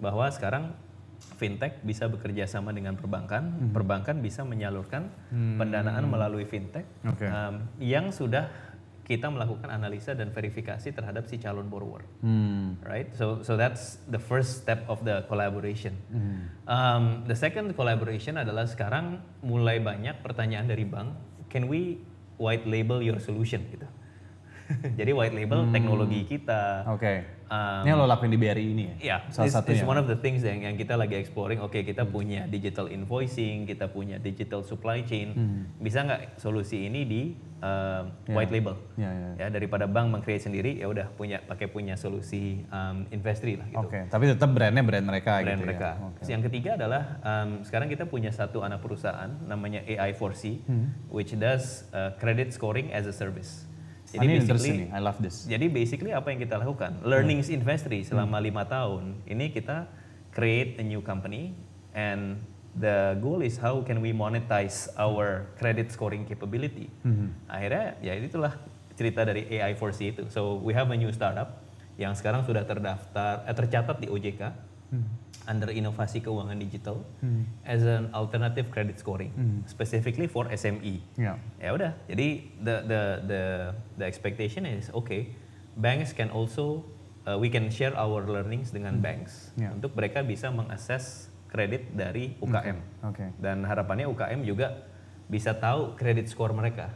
[0.00, 0.72] Bahwa sekarang
[1.18, 7.26] fintech bisa bekerja sama dengan perbankan, perbankan bisa menyalurkan pendanaan melalui fintech Oke.
[7.26, 8.48] um, yang sudah
[9.08, 12.76] kita melakukan analisa dan verifikasi terhadap si calon borrower Hmm.
[12.84, 13.08] right?
[13.16, 15.96] So so that's the first step of the collaboration.
[16.68, 21.16] Um, the second collaboration adalah sekarang mulai banyak pertanyaan dari bank,
[21.48, 22.04] can we
[22.36, 23.88] white label your solution gitu.
[25.00, 26.84] Jadi white label teknologi kita.
[26.92, 27.37] Oke.
[27.48, 28.94] Um, Ini yang lo lakuin di BRI ini ya?
[29.00, 29.80] Ya, Salah satunya.
[29.80, 31.64] it's one of the things yang, yang kita lagi exploring.
[31.64, 35.32] Oke, kita punya digital invoicing, kita punya digital supply chain.
[35.80, 37.22] Bisa nggak solusi ini di
[37.64, 38.76] uh, white label?
[39.00, 39.28] Ya, ya.
[39.38, 43.80] Ya, daripada bank meng-create sendiri, ya udah punya pakai punya solusi um, investri lah gitu.
[43.80, 45.88] Oke, tapi tetap brandnya brand mereka Brand gitu mereka.
[45.96, 46.04] ya?
[46.04, 46.20] Oke.
[46.28, 50.60] Yang ketiga adalah um, sekarang kita punya satu anak perusahaan namanya AI4C,
[51.08, 53.67] which does uh, credit scoring as a service.
[54.16, 55.44] Ah, ini basically nih, I love this.
[55.44, 57.04] jadi basically apa yang kita lakukan?
[57.04, 59.20] Learnings Investry selama lima tahun.
[59.28, 59.84] Ini kita
[60.32, 61.52] create a new company
[61.92, 62.40] and
[62.72, 66.88] the goal is how can we monetize our credit scoring capability.
[67.50, 68.56] Akhirnya ya itulah
[68.96, 70.22] cerita dari AI4C itu.
[70.32, 71.60] So we have a new startup
[71.98, 74.42] yang sekarang sudah terdaftar, eh, tercatat di OJK
[75.48, 77.04] under inovasi keuangan digital
[77.64, 79.32] as an alternative credit scoring,
[79.64, 81.40] specifically for SME Ya.
[81.56, 82.28] ya udah jadi
[82.60, 83.42] the the the
[83.96, 85.32] the expectation is okay
[85.76, 86.84] banks can also
[87.24, 89.72] uh, we can share our learnings dengan banks Ya.
[89.72, 92.76] untuk mereka bisa mengakses kredit dari UKM
[93.08, 93.32] Oke.
[93.40, 94.84] dan harapannya UKM juga
[95.28, 96.88] bisa tahu kredit skor mereka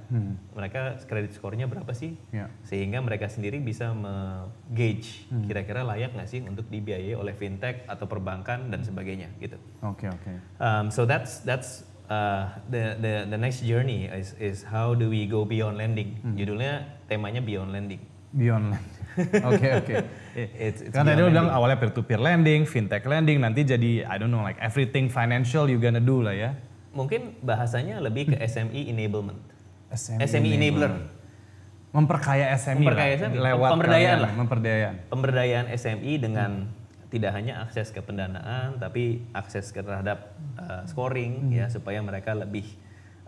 [0.53, 2.49] mereka kredit skornya berapa sih Ya.
[2.64, 8.73] sehingga mereka sendiri bisa me-gauge kira-kira layak nggak sih untuk dibiayai oleh fintech atau perbankan
[8.73, 10.33] dan sebagainya gitu Oke, oke.
[10.57, 15.27] Um, so that's that's uh, the the the next journey is is how do we
[15.27, 16.16] go beyond lending.
[16.33, 18.01] Judulnya temanya beyond lending.
[18.33, 18.88] Beyond land.
[19.45, 19.95] Oke, oke.
[20.33, 24.09] It's, it's Kan tadi lo bilang awalnya peer to peer lending, fintech lending, nanti jadi
[24.09, 26.57] I don't know like everything financial you gonna do lah ya.
[26.93, 29.41] Mungkin bahasanya lebih ke SME enablement.
[29.93, 30.93] SME, SME enabler.
[31.93, 33.37] Memperkaya SME Memperkaya SME.
[33.37, 34.33] lewat Pemberdayaan lah.
[34.33, 34.95] Memperdayaan.
[35.13, 36.51] Pemberdayaan SME dengan
[37.13, 42.65] tidak hanya akses ke pendanaan tapi akses terhadap uh, scoring ya supaya mereka lebih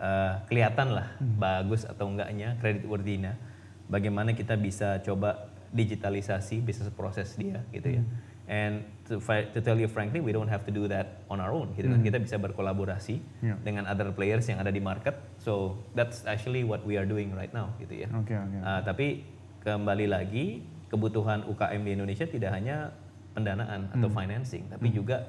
[0.01, 3.37] uh, kelihatan lah bagus atau enggaknya kredit worthy-nya.
[3.85, 8.03] Bagaimana kita bisa coba digitalisasi bisnis proses dia gitu ya.
[8.45, 11.73] And to, to tell you frankly, we don't have to do that on our own.
[11.73, 12.01] Gitu kan.
[12.05, 13.57] Kita bisa berkolaborasi Yeah.
[13.65, 15.17] dengan other players yang ada di market.
[15.41, 18.09] So that's actually what we are doing right now gitu ya.
[18.13, 18.59] Oke, oke.
[18.61, 19.25] Uh, tapi
[19.65, 20.61] kembali lagi
[20.93, 22.93] kebutuhan UKM di Indonesia tidak hanya
[23.33, 25.27] pendanaan atau financing, tapi juga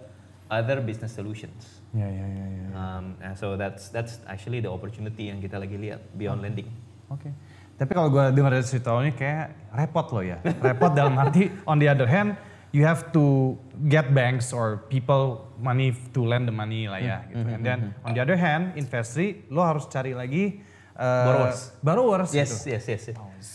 [0.51, 1.81] other business solutions.
[1.95, 2.65] Ya, ya, ya, ya.
[2.75, 6.69] Um, and so that's that's actually the opportunity yang kita lagi lihat beyond lending.
[7.09, 7.33] Oke.
[7.75, 10.37] Tapi kalau gue dengar dari cerita ini kayak repot lo ya.
[10.63, 12.37] Repot dalam arti on the other hand
[12.71, 13.55] you have to
[13.87, 17.45] get banks or people money to lend the money lah ya gitu.
[17.45, 20.59] And then on the other hand investri lo harus cari lagi
[20.95, 21.59] uh, Borrowers.
[21.83, 22.75] borrowers Yes, gitu.
[22.75, 23.03] yes, yes.
[23.11, 23.51] yes.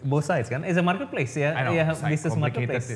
[0.00, 2.88] Both sides kan, it's a marketplace ya, I know, ya business marketplace.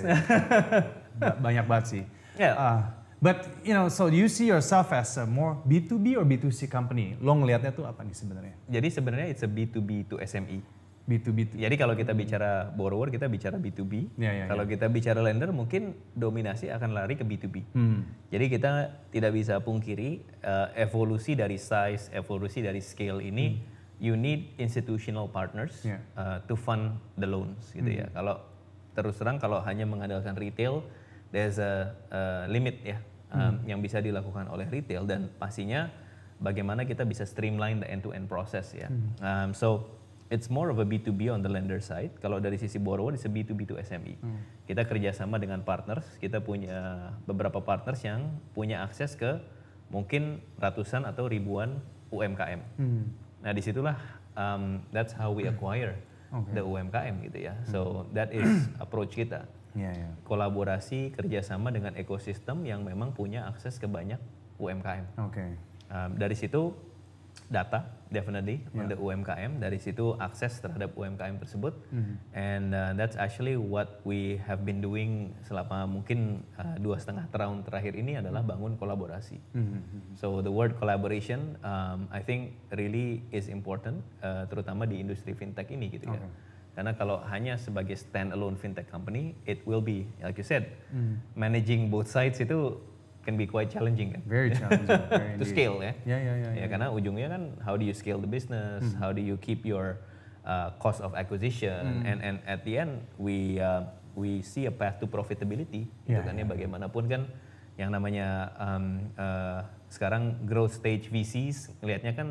[1.45, 2.03] Banyak banget sih.
[2.41, 2.57] Yeah.
[2.57, 2.81] Uh,
[3.21, 7.13] but you know, so you see yourself as a more B2B or B2C company?
[7.21, 8.57] Lo ngelihatnya tuh apa nih sebenarnya?
[8.73, 10.65] Jadi sebenarnya it's a B2B to SME.
[11.05, 11.39] B2B.
[11.53, 11.59] tuh.
[11.61, 14.17] Jadi kalau kita bicara borrower, kita bicara B2B.
[14.17, 17.77] Ya, ya, kalau kita bicara lender, mungkin dominasi akan lari ke B2B.
[17.77, 18.09] Hmm.
[18.33, 23.61] Jadi kita tidak bisa pungkiri uh, evolusi dari size, evolusi dari scale ini,
[24.01, 26.01] you need institutional partners Yeah.
[26.17, 28.09] uh, to fund the loans gitu ya.
[28.17, 28.41] Kalau
[28.97, 30.81] terus terang kalau hanya mengandalkan retail,
[31.37, 32.97] there's a, a limit ya
[33.29, 35.93] um, yang bisa dilakukan oleh retail dan pastinya
[36.41, 38.89] bagaimana kita bisa streamline the end-to-end process ya.
[39.21, 39.85] Um, so
[40.35, 42.11] it's more of a B2B on the lender side.
[42.19, 44.19] Kalau dari sisi borrower, it's a B2B to SME.
[44.67, 46.03] Kita kerjasama dengan partners.
[46.19, 49.39] Kita punya beberapa partners yang punya akses ke
[49.95, 51.79] mungkin ratusan atau ribuan
[52.11, 52.61] UMKM.
[53.47, 53.95] Nah di situlah
[54.35, 55.95] um, that's how we acquire
[56.51, 57.55] the UMKM gitu ya.
[57.71, 58.51] So that is
[58.85, 59.47] approach kita.
[59.75, 60.11] Ya, ya.
[60.23, 64.19] Kolaborasi kerjasama dengan ekosistem yang memang punya akses ke banyak
[64.59, 65.19] UMKM.
[65.19, 65.59] Oke.
[65.91, 66.75] Um, dari situ
[67.55, 68.83] data definitely yeah.
[68.83, 69.63] on the UMKM.
[69.63, 71.75] Dari situ akses terhadap UMKM tersebut.
[71.95, 72.15] Mm-hmm.
[72.35, 77.63] And uh, that's actually what we have been doing selama mungkin uh, dua setengah tahun
[77.63, 79.39] terakhir ini adalah bangun kolaborasi.
[79.55, 80.19] Mm-hmm.
[80.19, 85.71] So the word collaboration, um, I think really is important, uh, terutama di industri fintech
[85.71, 86.19] ini gitu okay.
[86.19, 86.27] ya.
[86.75, 91.23] Karena kalau hanya sebagai standalone fintech company, it will be, like you said, mm.
[91.39, 92.75] managing both sides itu
[93.25, 94.23] can be quite challenging kan.
[94.29, 95.01] Very challenging.
[95.09, 95.93] Very to scale ya.
[96.05, 96.51] Ya, ya, ya.
[96.65, 99.01] Ya, karena ujungnya kan how do you scale the business, hmm.
[99.01, 99.99] how do you keep your
[100.45, 102.09] uh, cost of acquisition, hmm.
[102.09, 105.89] and and at the end we uh, we see a path to profitability.
[106.05, 107.23] Yeah, gitu kan ya, ya bagaimanapun kan
[107.75, 112.29] yang namanya um, uh, sekarang growth stage VCs ngelihatnya kan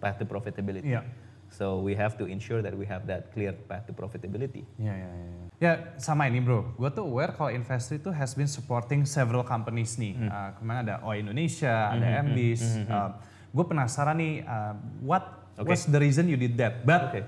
[0.00, 0.96] path to profitability.
[0.96, 1.04] Yeah.
[1.52, 4.64] So we have to ensure that we have that clear path to profitability.
[4.80, 5.51] Ya, ya, ya.
[5.62, 9.94] Ya sama ini bro, gue tuh aware kalau investor itu has been supporting several companies
[9.94, 10.18] nih.
[10.18, 10.26] Hmm.
[10.26, 12.62] Uh, kemarin ada O Indonesia, ada hmm, Mbis.
[12.66, 12.98] Hmm, hmm, hmm.
[12.98, 13.10] uh,
[13.54, 14.74] gue penasaran nih, uh,
[15.06, 15.22] what
[15.54, 15.70] okay.
[15.70, 16.82] was the reason you did that?
[16.82, 17.22] But okay.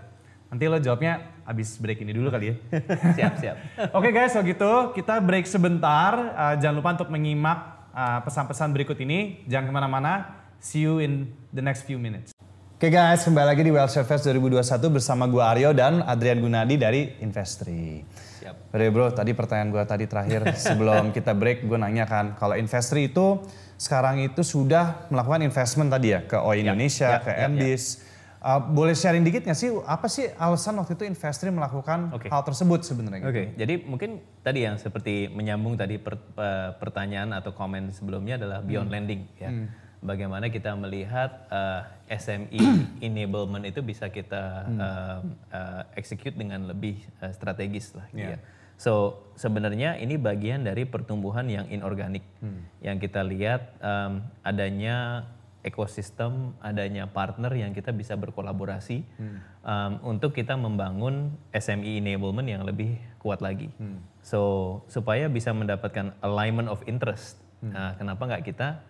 [0.50, 2.54] nanti lo jawabnya abis break ini dulu kali ya.
[3.22, 3.56] siap, siap.
[3.94, 6.34] Oke okay guys, kalau gitu kita break sebentar.
[6.34, 7.86] Uh, jangan lupa untuk menyimak
[8.26, 9.46] pesan-pesan uh, berikut ini.
[9.46, 10.42] Jangan ke mana-mana.
[10.58, 12.34] See you in the next few minutes.
[12.74, 14.58] Oke okay guys, kembali lagi di Well Fest 2021
[14.90, 18.02] bersama gue Aryo dan Adrian Gunadi dari Investri.
[18.44, 18.76] Siap.
[18.76, 23.08] Bro, bro, tadi pertanyaan gue tadi terakhir sebelum kita break, gue nanya kan, kalau Investri
[23.08, 23.40] itu
[23.80, 27.84] sekarang itu sudah melakukan investment tadi ya ke OI Indonesia, ya, ya, ke ya, MDIS.
[27.88, 28.12] Ya.
[28.44, 32.28] Uh, boleh sharing dikit nggak sih apa sih alasan waktu itu Investri melakukan okay.
[32.28, 33.24] hal tersebut sebenarnya?
[33.24, 33.44] Oke, okay.
[33.48, 33.56] gitu?
[33.64, 34.10] jadi mungkin
[34.44, 38.96] tadi yang seperti menyambung tadi per, uh, pertanyaan atau komen sebelumnya adalah beyond hmm.
[39.00, 39.48] lending ya.
[39.48, 42.60] Hmm bagaimana kita melihat uh, eh, SME
[43.08, 44.78] enablement itu bisa kita hmm.
[44.78, 45.18] uh,
[45.50, 48.06] uh, execute dengan lebih uh, strategis lah.
[48.12, 48.38] Gitu yeah.
[48.38, 48.52] ya.
[48.76, 52.84] So sebenarnya ini bagian dari pertumbuhan yang inorganik hmm.
[52.84, 55.24] yang kita lihat um, adanya
[55.64, 59.36] ekosistem, adanya partner yang kita bisa berkolaborasi hmm.
[59.64, 63.72] um, untuk kita membangun SME enablement yang lebih kuat lagi.
[63.80, 64.04] Hmm.
[64.20, 67.40] So supaya bisa mendapatkan alignment of interest.
[67.64, 67.72] Hmm.
[67.72, 68.84] Nah, kenapa nggak kita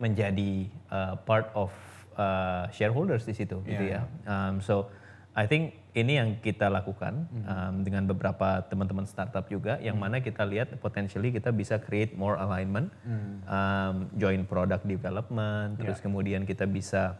[0.00, 1.70] menjadi uh, part of
[2.16, 3.70] uh, shareholders di situ yeah.
[3.70, 4.00] gitu ya.
[4.24, 4.88] Um, so
[5.36, 7.44] I think ini yang kita lakukan mm-hmm.
[7.46, 10.18] um, dengan beberapa teman-teman startup juga, yang mm-hmm.
[10.18, 13.34] mana kita lihat potentially kita bisa create more alignment, mm-hmm.
[13.46, 16.04] um, join product development, terus yeah.
[16.06, 17.18] kemudian kita bisa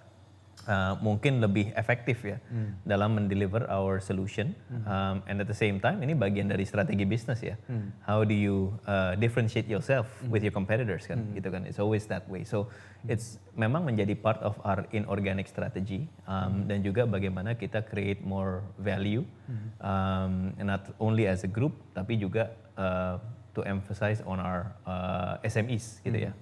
[0.69, 2.85] uh, mungkin lebih efektif ya hmm.
[2.85, 4.53] dalam mendeliver our solution.
[4.69, 4.85] Hmm.
[4.85, 7.57] Um, and at the same time ini bagian dari strategi bisnis ya.
[7.71, 7.95] Hmm.
[8.05, 10.29] How do you uh, differentiate yourself hmm.
[10.29, 11.23] with your competitors kan?
[11.23, 11.33] Hmm.
[11.33, 11.63] Gitu kan.
[11.65, 12.45] It's always that way.
[12.45, 13.13] So hmm.
[13.13, 16.69] it's memang menjadi part of our inorganic strategy um, hmm.
[16.69, 19.69] dan juga bagaimana kita create more value hmm.
[19.81, 23.17] um, not only as a group tapi juga uh,
[23.51, 26.27] to emphasize on our uh, SMEs gitu hmm.
[26.31, 26.33] ya.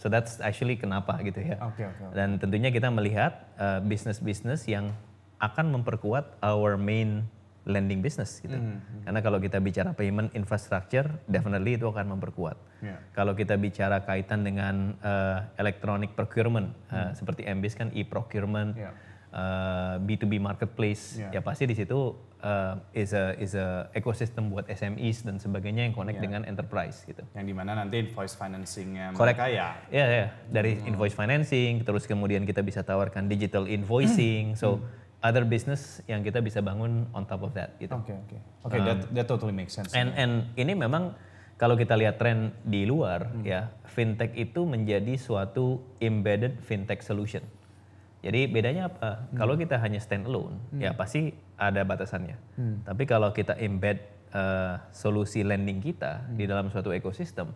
[0.00, 1.60] So that's actually kenapa gitu ya.
[1.60, 2.16] Okay, okay, okay.
[2.16, 4.96] Dan tentunya kita melihat uh, bisnis-bisnis yang
[5.44, 7.28] akan memperkuat our main
[7.68, 8.56] lending business gitu.
[8.56, 9.00] Mm -hmm.
[9.04, 12.56] Karena kalau kita bicara payment infrastructure, definitely itu akan memperkuat.
[12.80, 12.96] Yeah.
[13.12, 16.96] Kalau kita bicara kaitan dengan uh, electronic procurement, mm.
[16.96, 18.96] uh, seperti MBIS kan e-procurement, yeah.
[19.36, 21.36] uh, B2B marketplace, yeah.
[21.36, 25.94] ya pasti di situ uh, is a is a ecosystem buat SMEs dan sebagainya yang
[25.94, 26.24] connect yeah.
[26.26, 27.22] dengan enterprise gitu.
[27.36, 29.76] Yang di mana nanti invoice financingnya mereka ya.
[29.88, 30.90] Ya ya dari hmm.
[30.92, 34.54] invoice financing terus kemudian kita bisa tawarkan digital invoicing.
[34.60, 35.24] so hmm.
[35.24, 37.92] other business yang kita bisa bangun on top of that gitu.
[37.92, 38.26] Oke okay, oke.
[38.28, 38.40] Okay.
[38.40, 39.92] Oke okay, um, that that totally makes sense.
[39.92, 41.14] And and ini memang
[41.60, 43.44] kalau kita lihat tren di luar hmm.
[43.44, 47.44] ya fintech itu menjadi suatu embedded fintech solution.
[48.20, 49.28] Jadi bedanya apa?
[49.28, 49.36] Hmm.
[49.36, 50.80] Kalau kita hanya stand alone, hmm.
[50.80, 52.40] ya pasti ada batasannya.
[52.56, 52.80] Hmm.
[52.88, 54.00] Tapi kalau kita embed
[54.32, 56.40] uh, solusi lending kita hmm.
[56.40, 57.52] di dalam suatu ekosistem,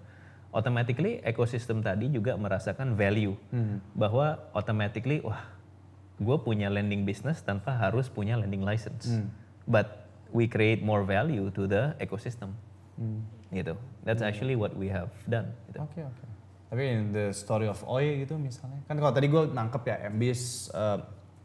[0.53, 3.97] automatically ekosistem tadi juga merasakan value hmm.
[3.97, 5.41] bahwa automatically wah,
[6.21, 9.27] gue punya lending business tanpa harus punya lending license, hmm.
[9.65, 12.53] but we create more value to the ecosystem.
[13.01, 13.25] Hmm.
[13.51, 13.73] Gitu.
[14.05, 14.29] That's hmm.
[14.29, 15.49] actually what we have done.
[15.73, 15.81] Gitu.
[15.81, 16.13] Oke okay, oke.
[16.21, 16.31] Okay.
[16.75, 18.83] Tapi in the story of OI gitu misalnya.
[18.91, 20.99] Kan kalau tadi gue nangkep ya MBIS uh,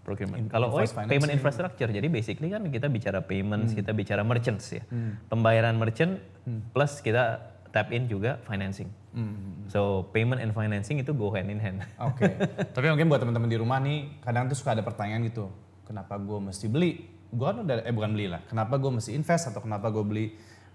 [0.10, 0.50] procurement.
[0.50, 1.86] Kalau OI payment infrastructure.
[1.86, 3.78] Jadi basically kan kita bicara payments, hmm.
[3.86, 4.82] kita bicara merchants ya.
[4.90, 5.22] Hmm.
[5.30, 6.18] Pembayaran merchant
[6.50, 6.74] hmm.
[6.74, 7.38] plus kita
[7.70, 8.90] tap in juga financing.
[9.14, 9.70] Hmm.
[9.70, 11.86] So payment and financing itu go hand in hand.
[12.10, 12.26] Oke.
[12.26, 12.34] Okay.
[12.74, 15.54] Tapi mungkin buat teman-teman di rumah nih, kadang tuh suka ada pertanyaan gitu.
[15.86, 17.06] Kenapa gue mesti beli?
[17.30, 18.42] Gue kan udah, eh bukan beli lah.
[18.50, 20.26] Kenapa gue mesti invest atau kenapa gue beli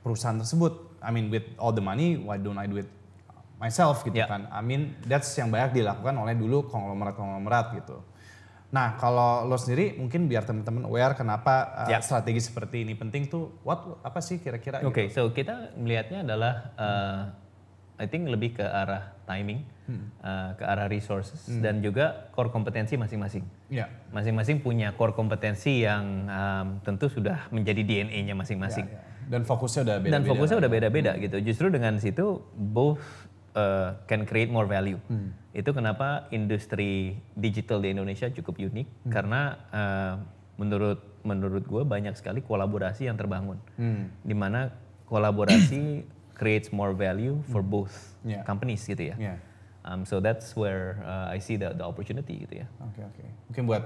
[0.07, 1.03] perusahaan tersebut?
[1.03, 2.91] I mean with all the money, why don't I do it
[3.59, 4.31] myself gitu yeah.
[4.31, 4.47] kan.
[4.51, 8.03] I mean that's yang banyak dilakukan oleh dulu konglomerat-konglomerat gitu.
[8.75, 12.03] Nah kalau lo sendiri mungkin biar teman-teman aware kenapa uh, yeah.
[12.03, 14.83] strategi seperti ini penting tuh what apa sih kira-kira?
[14.83, 15.31] Oke, okay, gitu?
[15.31, 17.21] so kita melihatnya adalah uh,
[17.95, 19.63] I think lebih ke arah timing,
[20.19, 23.47] uh, ke arah resources dan juga core kompetensi masing-masing.
[23.71, 23.87] Ya.
[24.11, 28.91] Masing-masing punya core kompetensi yang um, tentu sudah menjadi DNA-nya masing-masing.
[28.91, 28.99] Ya,
[29.31, 30.15] Dan fokusnya udah beda-beda.
[30.19, 31.37] Dan fokusnya udah beda-beda gitu.
[31.39, 34.99] Justru dengan situ both uh, can create more value.
[35.55, 39.41] Itu kenapa industri digital di Indonesia cukup unik karena
[39.71, 40.15] uh,
[40.59, 43.57] menurut menurut gue banyak sekali kolaborasi yang terbangun.
[44.21, 44.71] Di mana
[45.09, 46.05] kolaborasi
[46.39, 48.41] creates more value for both Yeah.
[48.49, 49.17] companies gitu ya.
[49.21, 49.37] Yeah.
[49.85, 52.67] Um, so that's where uh, I see the the opportunity gitu ya.
[52.81, 53.25] Oke oke.
[53.53, 53.85] Mungkin buat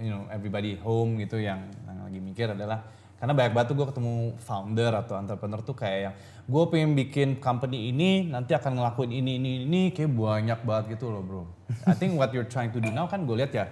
[0.00, 2.80] you know everybody home gitu yang, yang lagi mikir adalah
[3.24, 7.28] karena banyak banget tuh gue ketemu founder atau entrepreneur tuh kayak yang gue pengen bikin
[7.40, 11.42] company ini nanti akan ngelakuin ini ini ini kayak banyak banget gitu loh bro.
[11.88, 13.64] I think what you're trying to do now kan gue lihat ya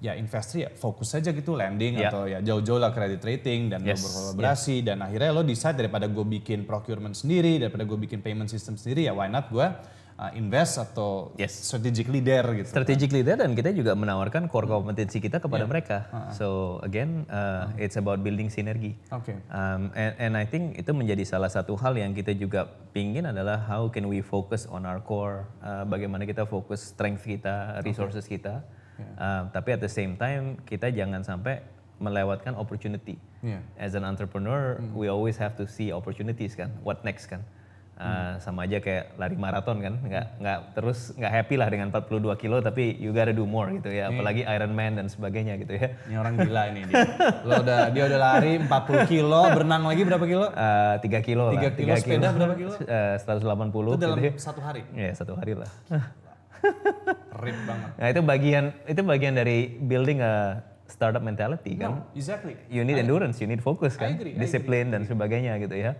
[0.00, 2.08] ya investor ya fokus aja gitu landing Yeah.
[2.08, 6.08] atau ya jauh-jauh lah credit rating dan Yes, lo berkolaborasi dan akhirnya lo decide daripada
[6.08, 9.68] gue bikin procurement sendiri daripada gue bikin payment system sendiri ya why not gue
[10.16, 11.52] uh, invest atau Yes.
[11.52, 12.68] strategic leader gitu.
[12.68, 16.08] strategic leader dan kita juga menawarkan core kompetensi kita kepada mereka.
[16.36, 18.96] So again, uh, it's about building sinergi.
[19.12, 19.36] Oke.
[19.52, 23.60] Um, and, and I think itu menjadi salah satu hal yang kita juga pingin adalah
[23.68, 28.64] how can we focus on our core, uh, bagaimana kita fokus strength kita, resources kita.
[29.20, 31.60] Um, tapi at the same time kita jangan sampai
[32.00, 33.20] melewatkan opportunity.
[33.44, 33.60] Iya.
[33.76, 37.44] As an entrepreneur, we always have to see opportunities kan, what next kan.
[37.96, 42.28] Uh, sama aja kayak lari maraton kan, nggak nggak terus nggak happy lah dengan 42
[42.36, 45.96] kilo, tapi you gotta do more gitu ya, apalagi Ironman dan sebagainya gitu ya.
[46.04, 47.08] Ini orang gila ini dia.
[47.48, 50.44] Lo udah dia udah lari 40 kilo, berenang lagi berapa kilo?
[50.52, 51.72] Uh, 3 kilo Tiga lah.
[51.72, 52.72] kilo, sepeda berapa kilo?
[52.84, 54.32] Eh, 180 Itu dalam gitu ya.
[54.44, 54.82] satu hari.
[54.92, 55.70] Ya satu hari lah.
[57.40, 57.90] Rip banget.
[57.96, 61.90] Nah itu bagian itu bagian dari building a startup mentality kan.
[61.90, 62.60] No, exactly.
[62.70, 65.96] You need endurance, you need focus kan, agree, I disiplin dan sebagainya gitu ya.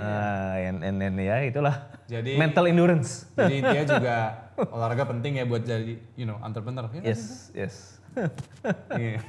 [0.00, 1.76] Ah, and, and, and ya itulah
[2.08, 3.28] Jadi- mental endurance.
[3.36, 4.16] Jadi intinya juga
[4.72, 6.88] olahraga penting ya buat jadi you know entrepreneur.
[6.96, 7.12] Ya?
[7.12, 7.74] Yes, yes.
[8.92, 9.22] Iya.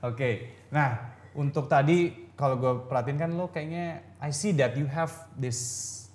[0.00, 0.30] Oke.
[0.72, 5.58] Nah, untuk tadi kalau gue perhatiin kan lo kayaknya I see that you have this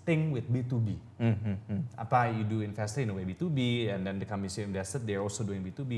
[0.04, 0.98] thing with B2B.
[1.22, 5.06] Mhm, Apa you do investing in a way B2B and then the companies you invested
[5.06, 5.94] they're also doing B2B.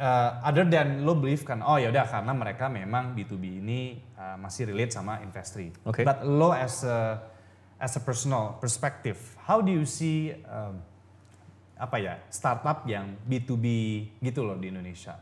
[0.00, 4.40] Uh, other than lo believe kan oh ya udah karena mereka memang B2B ini uh,
[4.40, 5.76] masih relate sama investri.
[5.84, 6.08] Oke.
[6.08, 7.20] But lo as a
[7.76, 10.80] as a personal perspective, how do you see um,
[11.76, 13.66] apa ya startup yang B2B
[14.24, 15.16] gitu loh di Indonesia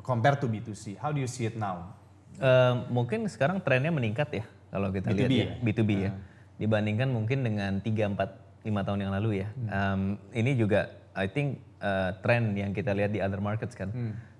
[0.00, 1.92] compare to B2C how do you see it now
[2.40, 5.52] Eh, mungkin sekarang trennya meningkat ya kalau kita lihat B2B ya, ya?
[5.60, 6.10] B2B ya.
[6.56, 9.48] Dibandingkan mungkin dengan 3 4 5 tahun yang lalu ya.
[9.68, 13.90] Um, ini juga I think uh, tren yang kita lihat di other markets kan.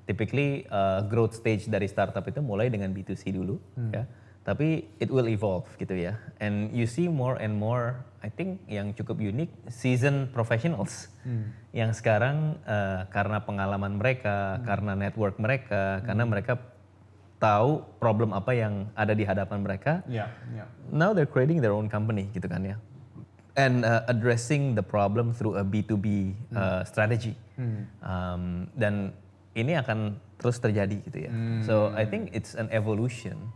[0.03, 3.59] Typically uh, growth stage dari startup itu mulai dengan B2C dulu
[3.91, 4.07] ya.
[4.43, 6.19] Tapi it will evolve gitu ya.
[6.43, 11.11] And you see more and more I think yang cukup unik seasoned professionals
[11.71, 16.59] yang sekarang uh, karena pengalaman mereka, karena network mereka, karena mereka
[17.43, 20.03] tahu problem apa yang ada di hadapan mereka.
[20.07, 22.79] ya ya Now they're creating their own company gitu kan ya.
[23.53, 27.37] And uh, addressing the problem through a B2B uh, strategy.
[28.01, 29.13] Um, dan
[29.53, 31.33] ini akan terus terjadi gitu ya.
[31.63, 33.53] So I think it's an evolution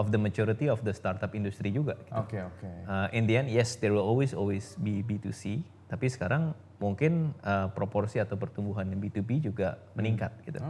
[0.00, 1.96] of the maturity of the startup industry juga.
[2.00, 2.14] gitu.
[2.16, 5.60] oke oke Uh, in the end, yes, there will always always be B2C.
[5.88, 10.60] Tapi sekarang mungkin uh, proporsi atau pertumbuhan yang B2B juga meningkat gitu.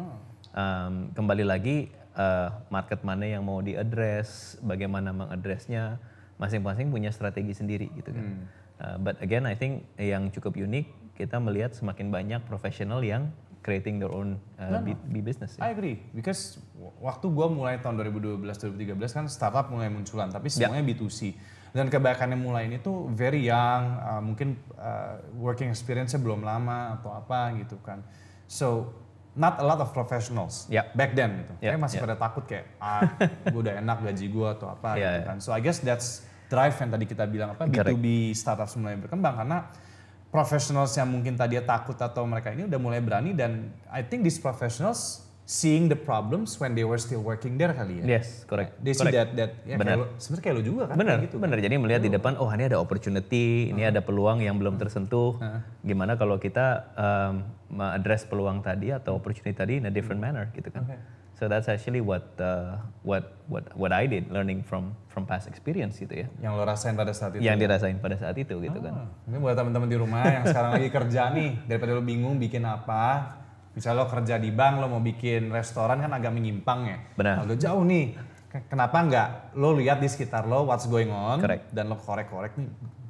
[0.55, 6.03] Um, kembali lagi uh, market mana yang mau diadres, bagaimana mengadresnya,
[6.39, 8.27] masing-masing punya strategi sendiri gitu kan.
[8.79, 10.87] Uh, but again, I think yang cukup unik
[11.19, 15.59] kita melihat semakin banyak profesional yang creating their own uh, B2B business.
[15.59, 15.75] I ya.
[15.75, 16.63] agree because
[17.03, 21.35] waktu gua mulai tahun 2012 2013 kan startup mulai munculan tapi semuanya B2C
[21.75, 27.13] dan kebanyakannya mulai ini tuh very young uh, mungkin uh, working experience-nya belum lama atau
[27.13, 28.01] apa gitu kan
[28.49, 28.95] so
[29.37, 30.89] not a lot of professionals Ya.
[30.97, 32.03] back then gitu Ya, kayak masih ya.
[32.09, 33.05] pada takut kayak ah
[33.53, 35.27] gue udah enak gaji gua atau apa Ya, gitu ya.
[35.29, 37.95] kan so I guess that's drive yang tadi kita bilang apa Correct.
[37.95, 39.59] B2B startup mulai berkembang karena
[40.29, 44.37] professionals yang mungkin tadi takut atau mereka ini udah mulai berani dan I think these
[44.37, 48.21] professionals seeing the problems when they were still working there kali ya.
[48.21, 48.77] Yes, correct.
[48.85, 49.33] They see that correct.
[49.41, 50.21] that ya Benar.
[50.21, 51.41] sebenarnya kayak lo juga kan Benar, gitu.
[51.41, 51.57] benar.
[51.57, 55.41] Jadi melihat di depan, oh ini ada opportunity, ini ada peluang yang belum tersentuh.
[55.81, 60.69] Gimana kalau kita um, address peluang tadi atau opportunity tadi in a different manner gitu
[60.69, 60.85] kan.
[61.39, 65.95] So that's actually what uh, what what what I did learning from from past experience
[65.95, 66.27] gitu ya.
[66.43, 67.47] Yang lo rasain pada saat itu.
[67.47, 68.91] Yang dirasain pada saat itu gitu kan.
[68.93, 72.67] Ah, Ini buat teman-teman di rumah yang sekarang lagi kerja nih, daripada lo bingung bikin
[72.67, 73.39] apa,
[73.71, 76.99] misalnya lo kerja di bank, lo mau bikin restoran kan agak menyimpang ya.
[77.15, 77.47] Benar.
[77.47, 78.19] Agak jauh nih.
[78.51, 81.71] Ke- Kenapa nggak lo lihat di sekitar lo what's going on Correct.
[81.71, 82.67] dan lo korek-korek nih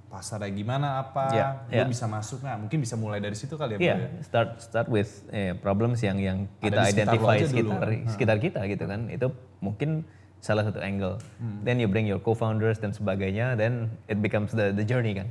[0.08, 1.88] pasarnya gimana apa, Yeah, gue yeah.
[1.88, 2.56] bisa masuk nggak?
[2.64, 3.78] Mungkin bisa mulai dari situ kali ya.
[3.78, 3.96] Bro, ya?
[4.24, 7.52] start start with eh, problems yang yang kita di sekitar identify aja dulu.
[7.52, 9.00] sekitar sekitar kita gitu kan.
[9.08, 9.26] Itu
[9.60, 10.02] mungkin
[10.40, 11.20] salah satu angle.
[11.62, 15.28] Then you bring your co-founders dan sebagainya, then it becomes the the journey kan.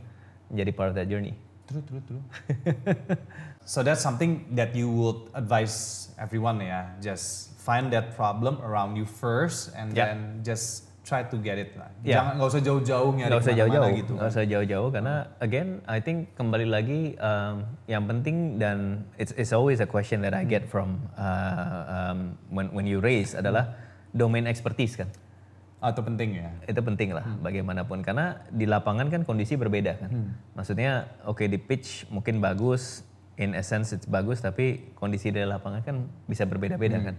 [0.53, 1.33] Menjadi part of that journey.
[1.67, 2.23] True, true, true.
[3.67, 6.87] so that's something that you would advise everyone ya.
[7.03, 10.15] Just find that problem around you first and Yeah.
[10.15, 11.87] then just try to get it lah.
[12.03, 12.19] Yeah.
[12.19, 14.13] Jangan nggak usah jauh-jauh nyari Nggak usah jauh-jauh, gitu.
[14.19, 19.55] nggak usah jauh-jauh karena again I think kembali lagi um, yang penting dan it's it's
[19.55, 23.71] always a question that I get from uh, um, when when you raise adalah
[24.11, 25.07] domain expertise kan.
[25.79, 26.49] Atau penting ya.
[26.65, 30.09] itu penting lah bagaimanapun karena di lapangan kan kondisi berbeda kan
[30.57, 33.05] maksudnya oke di pitch mungkin bagus
[33.37, 37.15] in essence it's bagus tapi kondisi di lapangan kan bisa berbeda-beda kan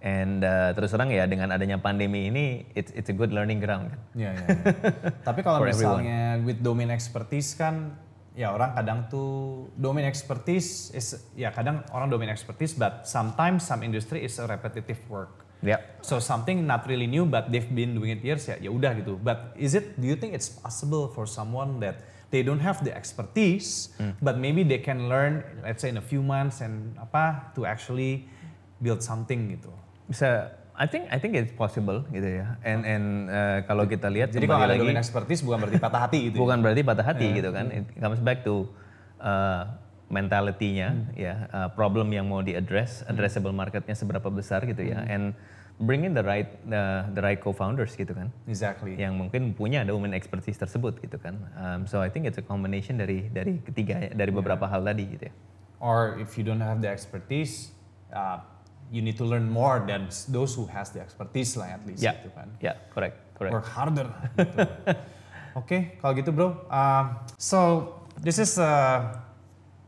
[0.00, 3.92] and uh, terus terang ya dengan adanya pandemi ini it's it's a good learning ground
[3.92, 4.44] kan Iya, iya.
[4.48, 4.56] iya.
[5.28, 6.00] Tapi kalau For everyone.
[6.00, 7.92] misalnya with domain expertise kan
[8.32, 9.28] ya orang kadang tuh
[9.76, 14.96] domain expertise is ya kadang orang domain expertise but sometimes some industry is a repetitive
[15.12, 15.44] work.
[15.60, 18.96] ya So something not really new but they've been doing it years ya ya udah
[18.96, 19.20] gitu.
[19.20, 22.00] But is it do you think it's possible for someone that
[22.32, 23.92] they don't have the expertise
[24.24, 28.24] but maybe they can learn let's say in a few months and apa to actually
[28.80, 29.68] build something gitu.
[30.10, 32.56] Bisa I think I think it's possible gitu ya.
[32.64, 36.00] And and uh, kalau kita lihat Jadi kalau ada lagi domain expertise bukan berarti patah
[36.08, 36.36] hati gitu.
[36.36, 36.40] ya?
[36.40, 37.66] bukan berarti patah hati gitu kan.
[37.68, 38.64] It comes back to
[39.20, 39.68] uh,
[40.08, 41.34] mentality-nya ya.
[41.52, 45.04] Uh, problem yang mau di address addressable marketnya seberapa besar gitu ya.
[45.04, 45.36] And
[45.84, 48.32] bring in the right uh, the right co-founders gitu kan.
[48.48, 48.96] Exactly.
[48.96, 51.36] yang mungkin punya domain expertise tersebut gitu kan.
[51.60, 55.28] Um, so I think it's a combination dari dari ketiga dari beberapa hal tadi gitu
[55.28, 55.34] ya.
[55.76, 57.72] Or if you don't have the expertise,
[58.12, 58.40] uh,
[58.90, 62.12] you need to learn more than those who has the expertise lah at least ya
[62.18, 62.50] gitu kan.
[62.58, 64.08] ya correct correct Work harder.
[64.36, 64.58] gitu.
[65.60, 66.62] Oke, kalau gitu bro.
[66.70, 67.58] Uh, so
[68.18, 68.70] this is a,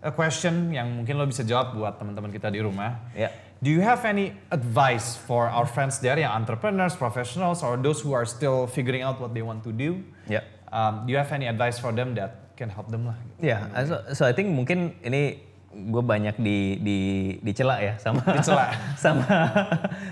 [0.03, 2.99] a question yang mungkin lo bisa jawab buat teman-teman kita di rumah.
[3.15, 3.31] ya
[3.63, 8.11] Do you have any advice for our friends there yang entrepreneurs, professionals, or those who
[8.11, 10.03] are still figuring out what they want to do?
[10.27, 10.43] ya
[10.73, 13.15] Um, do you have any advice for them that can help them lah?
[13.39, 16.99] Ya, so, so I think mungkin ini gue banyak di di
[17.41, 18.64] dicela ya sama Dicela.
[19.05, 19.25] sama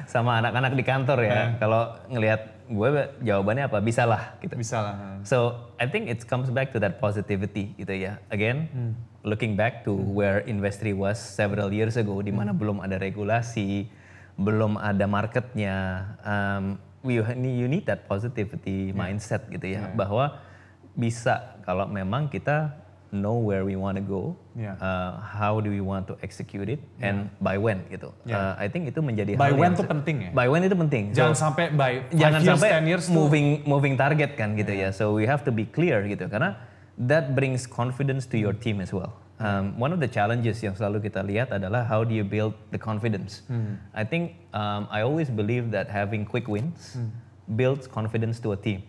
[0.08, 1.61] sama anak-anak di kantor ya.
[1.61, 2.88] Kalau ngelihat gue
[3.20, 4.56] jawabannya apa bisalah gitu.
[4.56, 4.94] Bisa lah.
[5.26, 8.22] So I think it comes back to that positivity gitu ya.
[8.30, 8.70] Again,
[9.26, 13.90] looking back to where Investri was several years ago, di mana belum ada regulasi,
[14.38, 16.06] belum ada marketnya.
[16.24, 20.40] Um, we you need that positivity mindset gitu ya, bahwa
[20.94, 22.76] bisa kalau memang kita
[23.11, 24.78] know where we want to go, Yeah.
[24.78, 28.14] uh, how do we want to execute it, and by when gitu.
[28.26, 30.30] Uh, I think itu menjadi By hal when se- penting ya?
[30.30, 31.11] By when itu penting.
[31.11, 34.70] So- Jangan sampai by jangan years, sampai 10 years tuh- moving moving target kan gitu
[34.70, 34.94] ya.
[34.94, 36.54] So we have to be clear gitu karena
[36.96, 39.11] that brings confidence to your team as well.
[39.40, 42.78] Um, one of the challenges yang selalu kita lihat adalah how do you build the
[42.78, 43.40] confidence.
[43.48, 43.80] Hmm.
[43.96, 47.08] I think um, I always believe that having quick wins Hmm.
[47.48, 48.84] builds confidence to a team.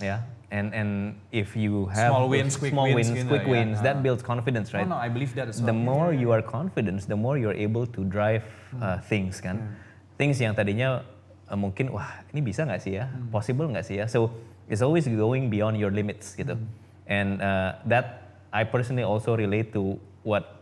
[0.00, 0.26] Yeah.
[0.52, 3.52] And and if you have Small wins, quick small wins wins, gitu quick ya.
[3.56, 4.84] wins, that builds confidence, right?
[4.84, 5.88] Oh no, I believe that as the well.
[5.88, 8.44] more you are confident, the more you're able to drive
[8.76, 9.80] uh, things kan.
[10.20, 11.08] Things yang tadinya
[11.48, 14.06] uh, mungkin wah ini bisa nggak sih ya, possible nggak sih ya.
[14.12, 14.28] So
[14.68, 16.60] it's always going beyond your limits gitu.
[17.08, 20.61] And uh, that I personally also relate to what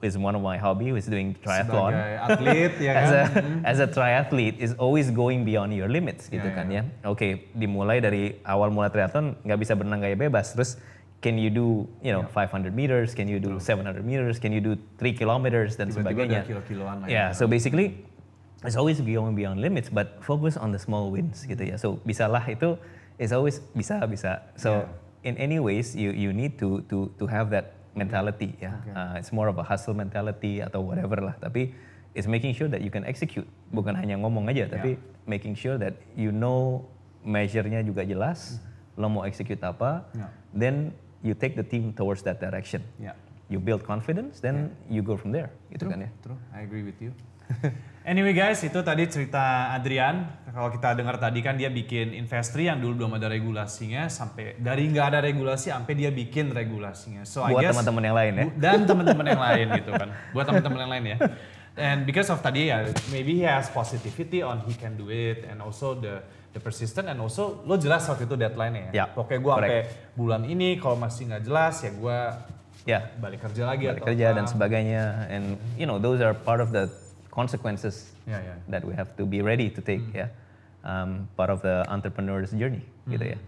[0.00, 1.90] is one of my hobby, is doing triathlon.
[1.90, 3.18] Sebagai atlet ya as kan.
[3.64, 6.86] a as a triathlete is always going beyond your limits gitu Ya, kan ya.
[6.86, 7.10] ya.
[7.10, 10.78] Oke, dimulai dari awal mulai triathlon nggak bisa berenang gaya bebas, terus
[11.18, 14.78] can you do you know 500 meters, can you do 700 meters, can you do
[15.02, 16.40] 3 kilometers dan Tiba-tiba sebagainya.
[16.46, 17.14] kilo-kiloan lah ya.
[17.14, 18.06] Yeah, so basically
[18.62, 21.74] it's always going beyond limits, but focus on the small wins gitu ya.
[21.74, 22.78] So bisalah itu
[23.18, 24.46] is always bisa bisa.
[24.54, 24.86] So
[25.26, 28.78] in any ways you you need to to to have that mentality ya.
[28.94, 31.34] Uh, it's more of a hustle mentality atau whatever lah.
[31.42, 31.74] Tapi
[32.14, 34.94] it's making sure that you can execute, bukan hanya ngomong aja, tapi
[35.26, 36.86] making sure that you know
[37.26, 38.62] measure-nya juga jelas.
[38.98, 40.30] Lo mau execute apa, Yeah.
[40.54, 40.74] then
[41.22, 42.82] you take the team towards that direction.
[42.98, 43.14] Ya.
[43.48, 46.10] You build confidence, then you go from there, gitu kan ya.
[46.20, 47.14] True, I agree with you.
[48.10, 50.28] anyway guys, itu tadi cerita Adrian.
[50.48, 54.90] Kalau kita dengar tadi kan dia bikin investri yang dulu belum ada regulasinya sampai dari
[54.90, 57.22] nggak ada regulasi sampai dia bikin regulasinya.
[57.22, 58.44] So I Buat guess teman-teman yang lain ya.
[58.58, 60.08] Dan teman-teman yang lain gitu kan.
[60.34, 61.16] Buat teman-teman yang lain ya.
[61.78, 65.62] And because of tadi ya, maybe he has positivity on he can do it and
[65.62, 68.92] also the the persistent and also lo jelas waktu itu deadline-nya ya.
[68.92, 69.82] Ya, Pokoknya gue sampai
[70.18, 72.18] bulan ini kalau masih nggak jelas ya gue
[72.88, 74.36] Ya, balik kerja lagi balik atau kerja apa.
[74.40, 75.44] dan sebagainya and
[75.76, 76.88] you know those are part of the
[77.38, 78.54] consequences Ya, ya.
[78.66, 80.26] that we have to be ready to take ya
[80.82, 83.38] um, part of the entrepreneur's journey gitu ya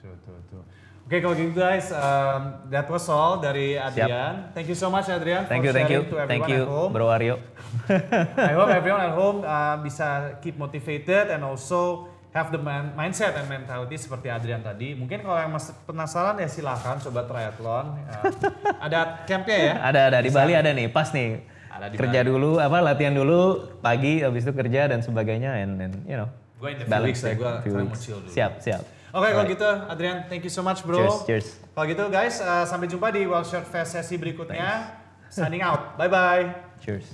[0.00, 0.64] True, true, true.
[1.06, 4.50] Oke kalau gitu guys, um, that was all dari Adrian.
[4.50, 6.90] Thank you so much Adrian Thank for you, thank you, to thank you, at home.
[6.90, 7.38] Bro Aryo.
[8.50, 13.38] I hope everyone at home uh, bisa keep motivated and also have the man- mindset
[13.38, 14.98] and mentality seperti Adrian tadi.
[14.98, 17.86] Mungkin kalau yang masih penasaran ya silahkan coba triathlon.
[18.10, 18.26] Uh,
[18.90, 19.72] ada campnya ya?
[19.86, 21.38] Ada ada di Bali ada nih, pas nih.
[21.76, 25.94] Ada di kerja dulu, apa latihan dulu, pagi habis itu kerja dan sebagainya, and, and
[26.08, 26.28] you know.
[26.56, 28.32] Gue in the few weeks ya, gue sekarang mau chill dulu.
[28.32, 28.82] Siap, siap.
[29.16, 31.00] Oke kalau gitu Adrian, thank you so much bro.
[31.00, 31.46] Cheers, cheers.
[31.76, 34.92] Kalau gitu guys, uh, sampai jumpa di Well Short Fest sesi berikutnya.
[35.28, 36.52] Signing out, bye bye.
[36.80, 37.04] Cheers.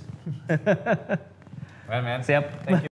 [1.83, 2.43] Well man, Siap.
[2.63, 2.92] thank you.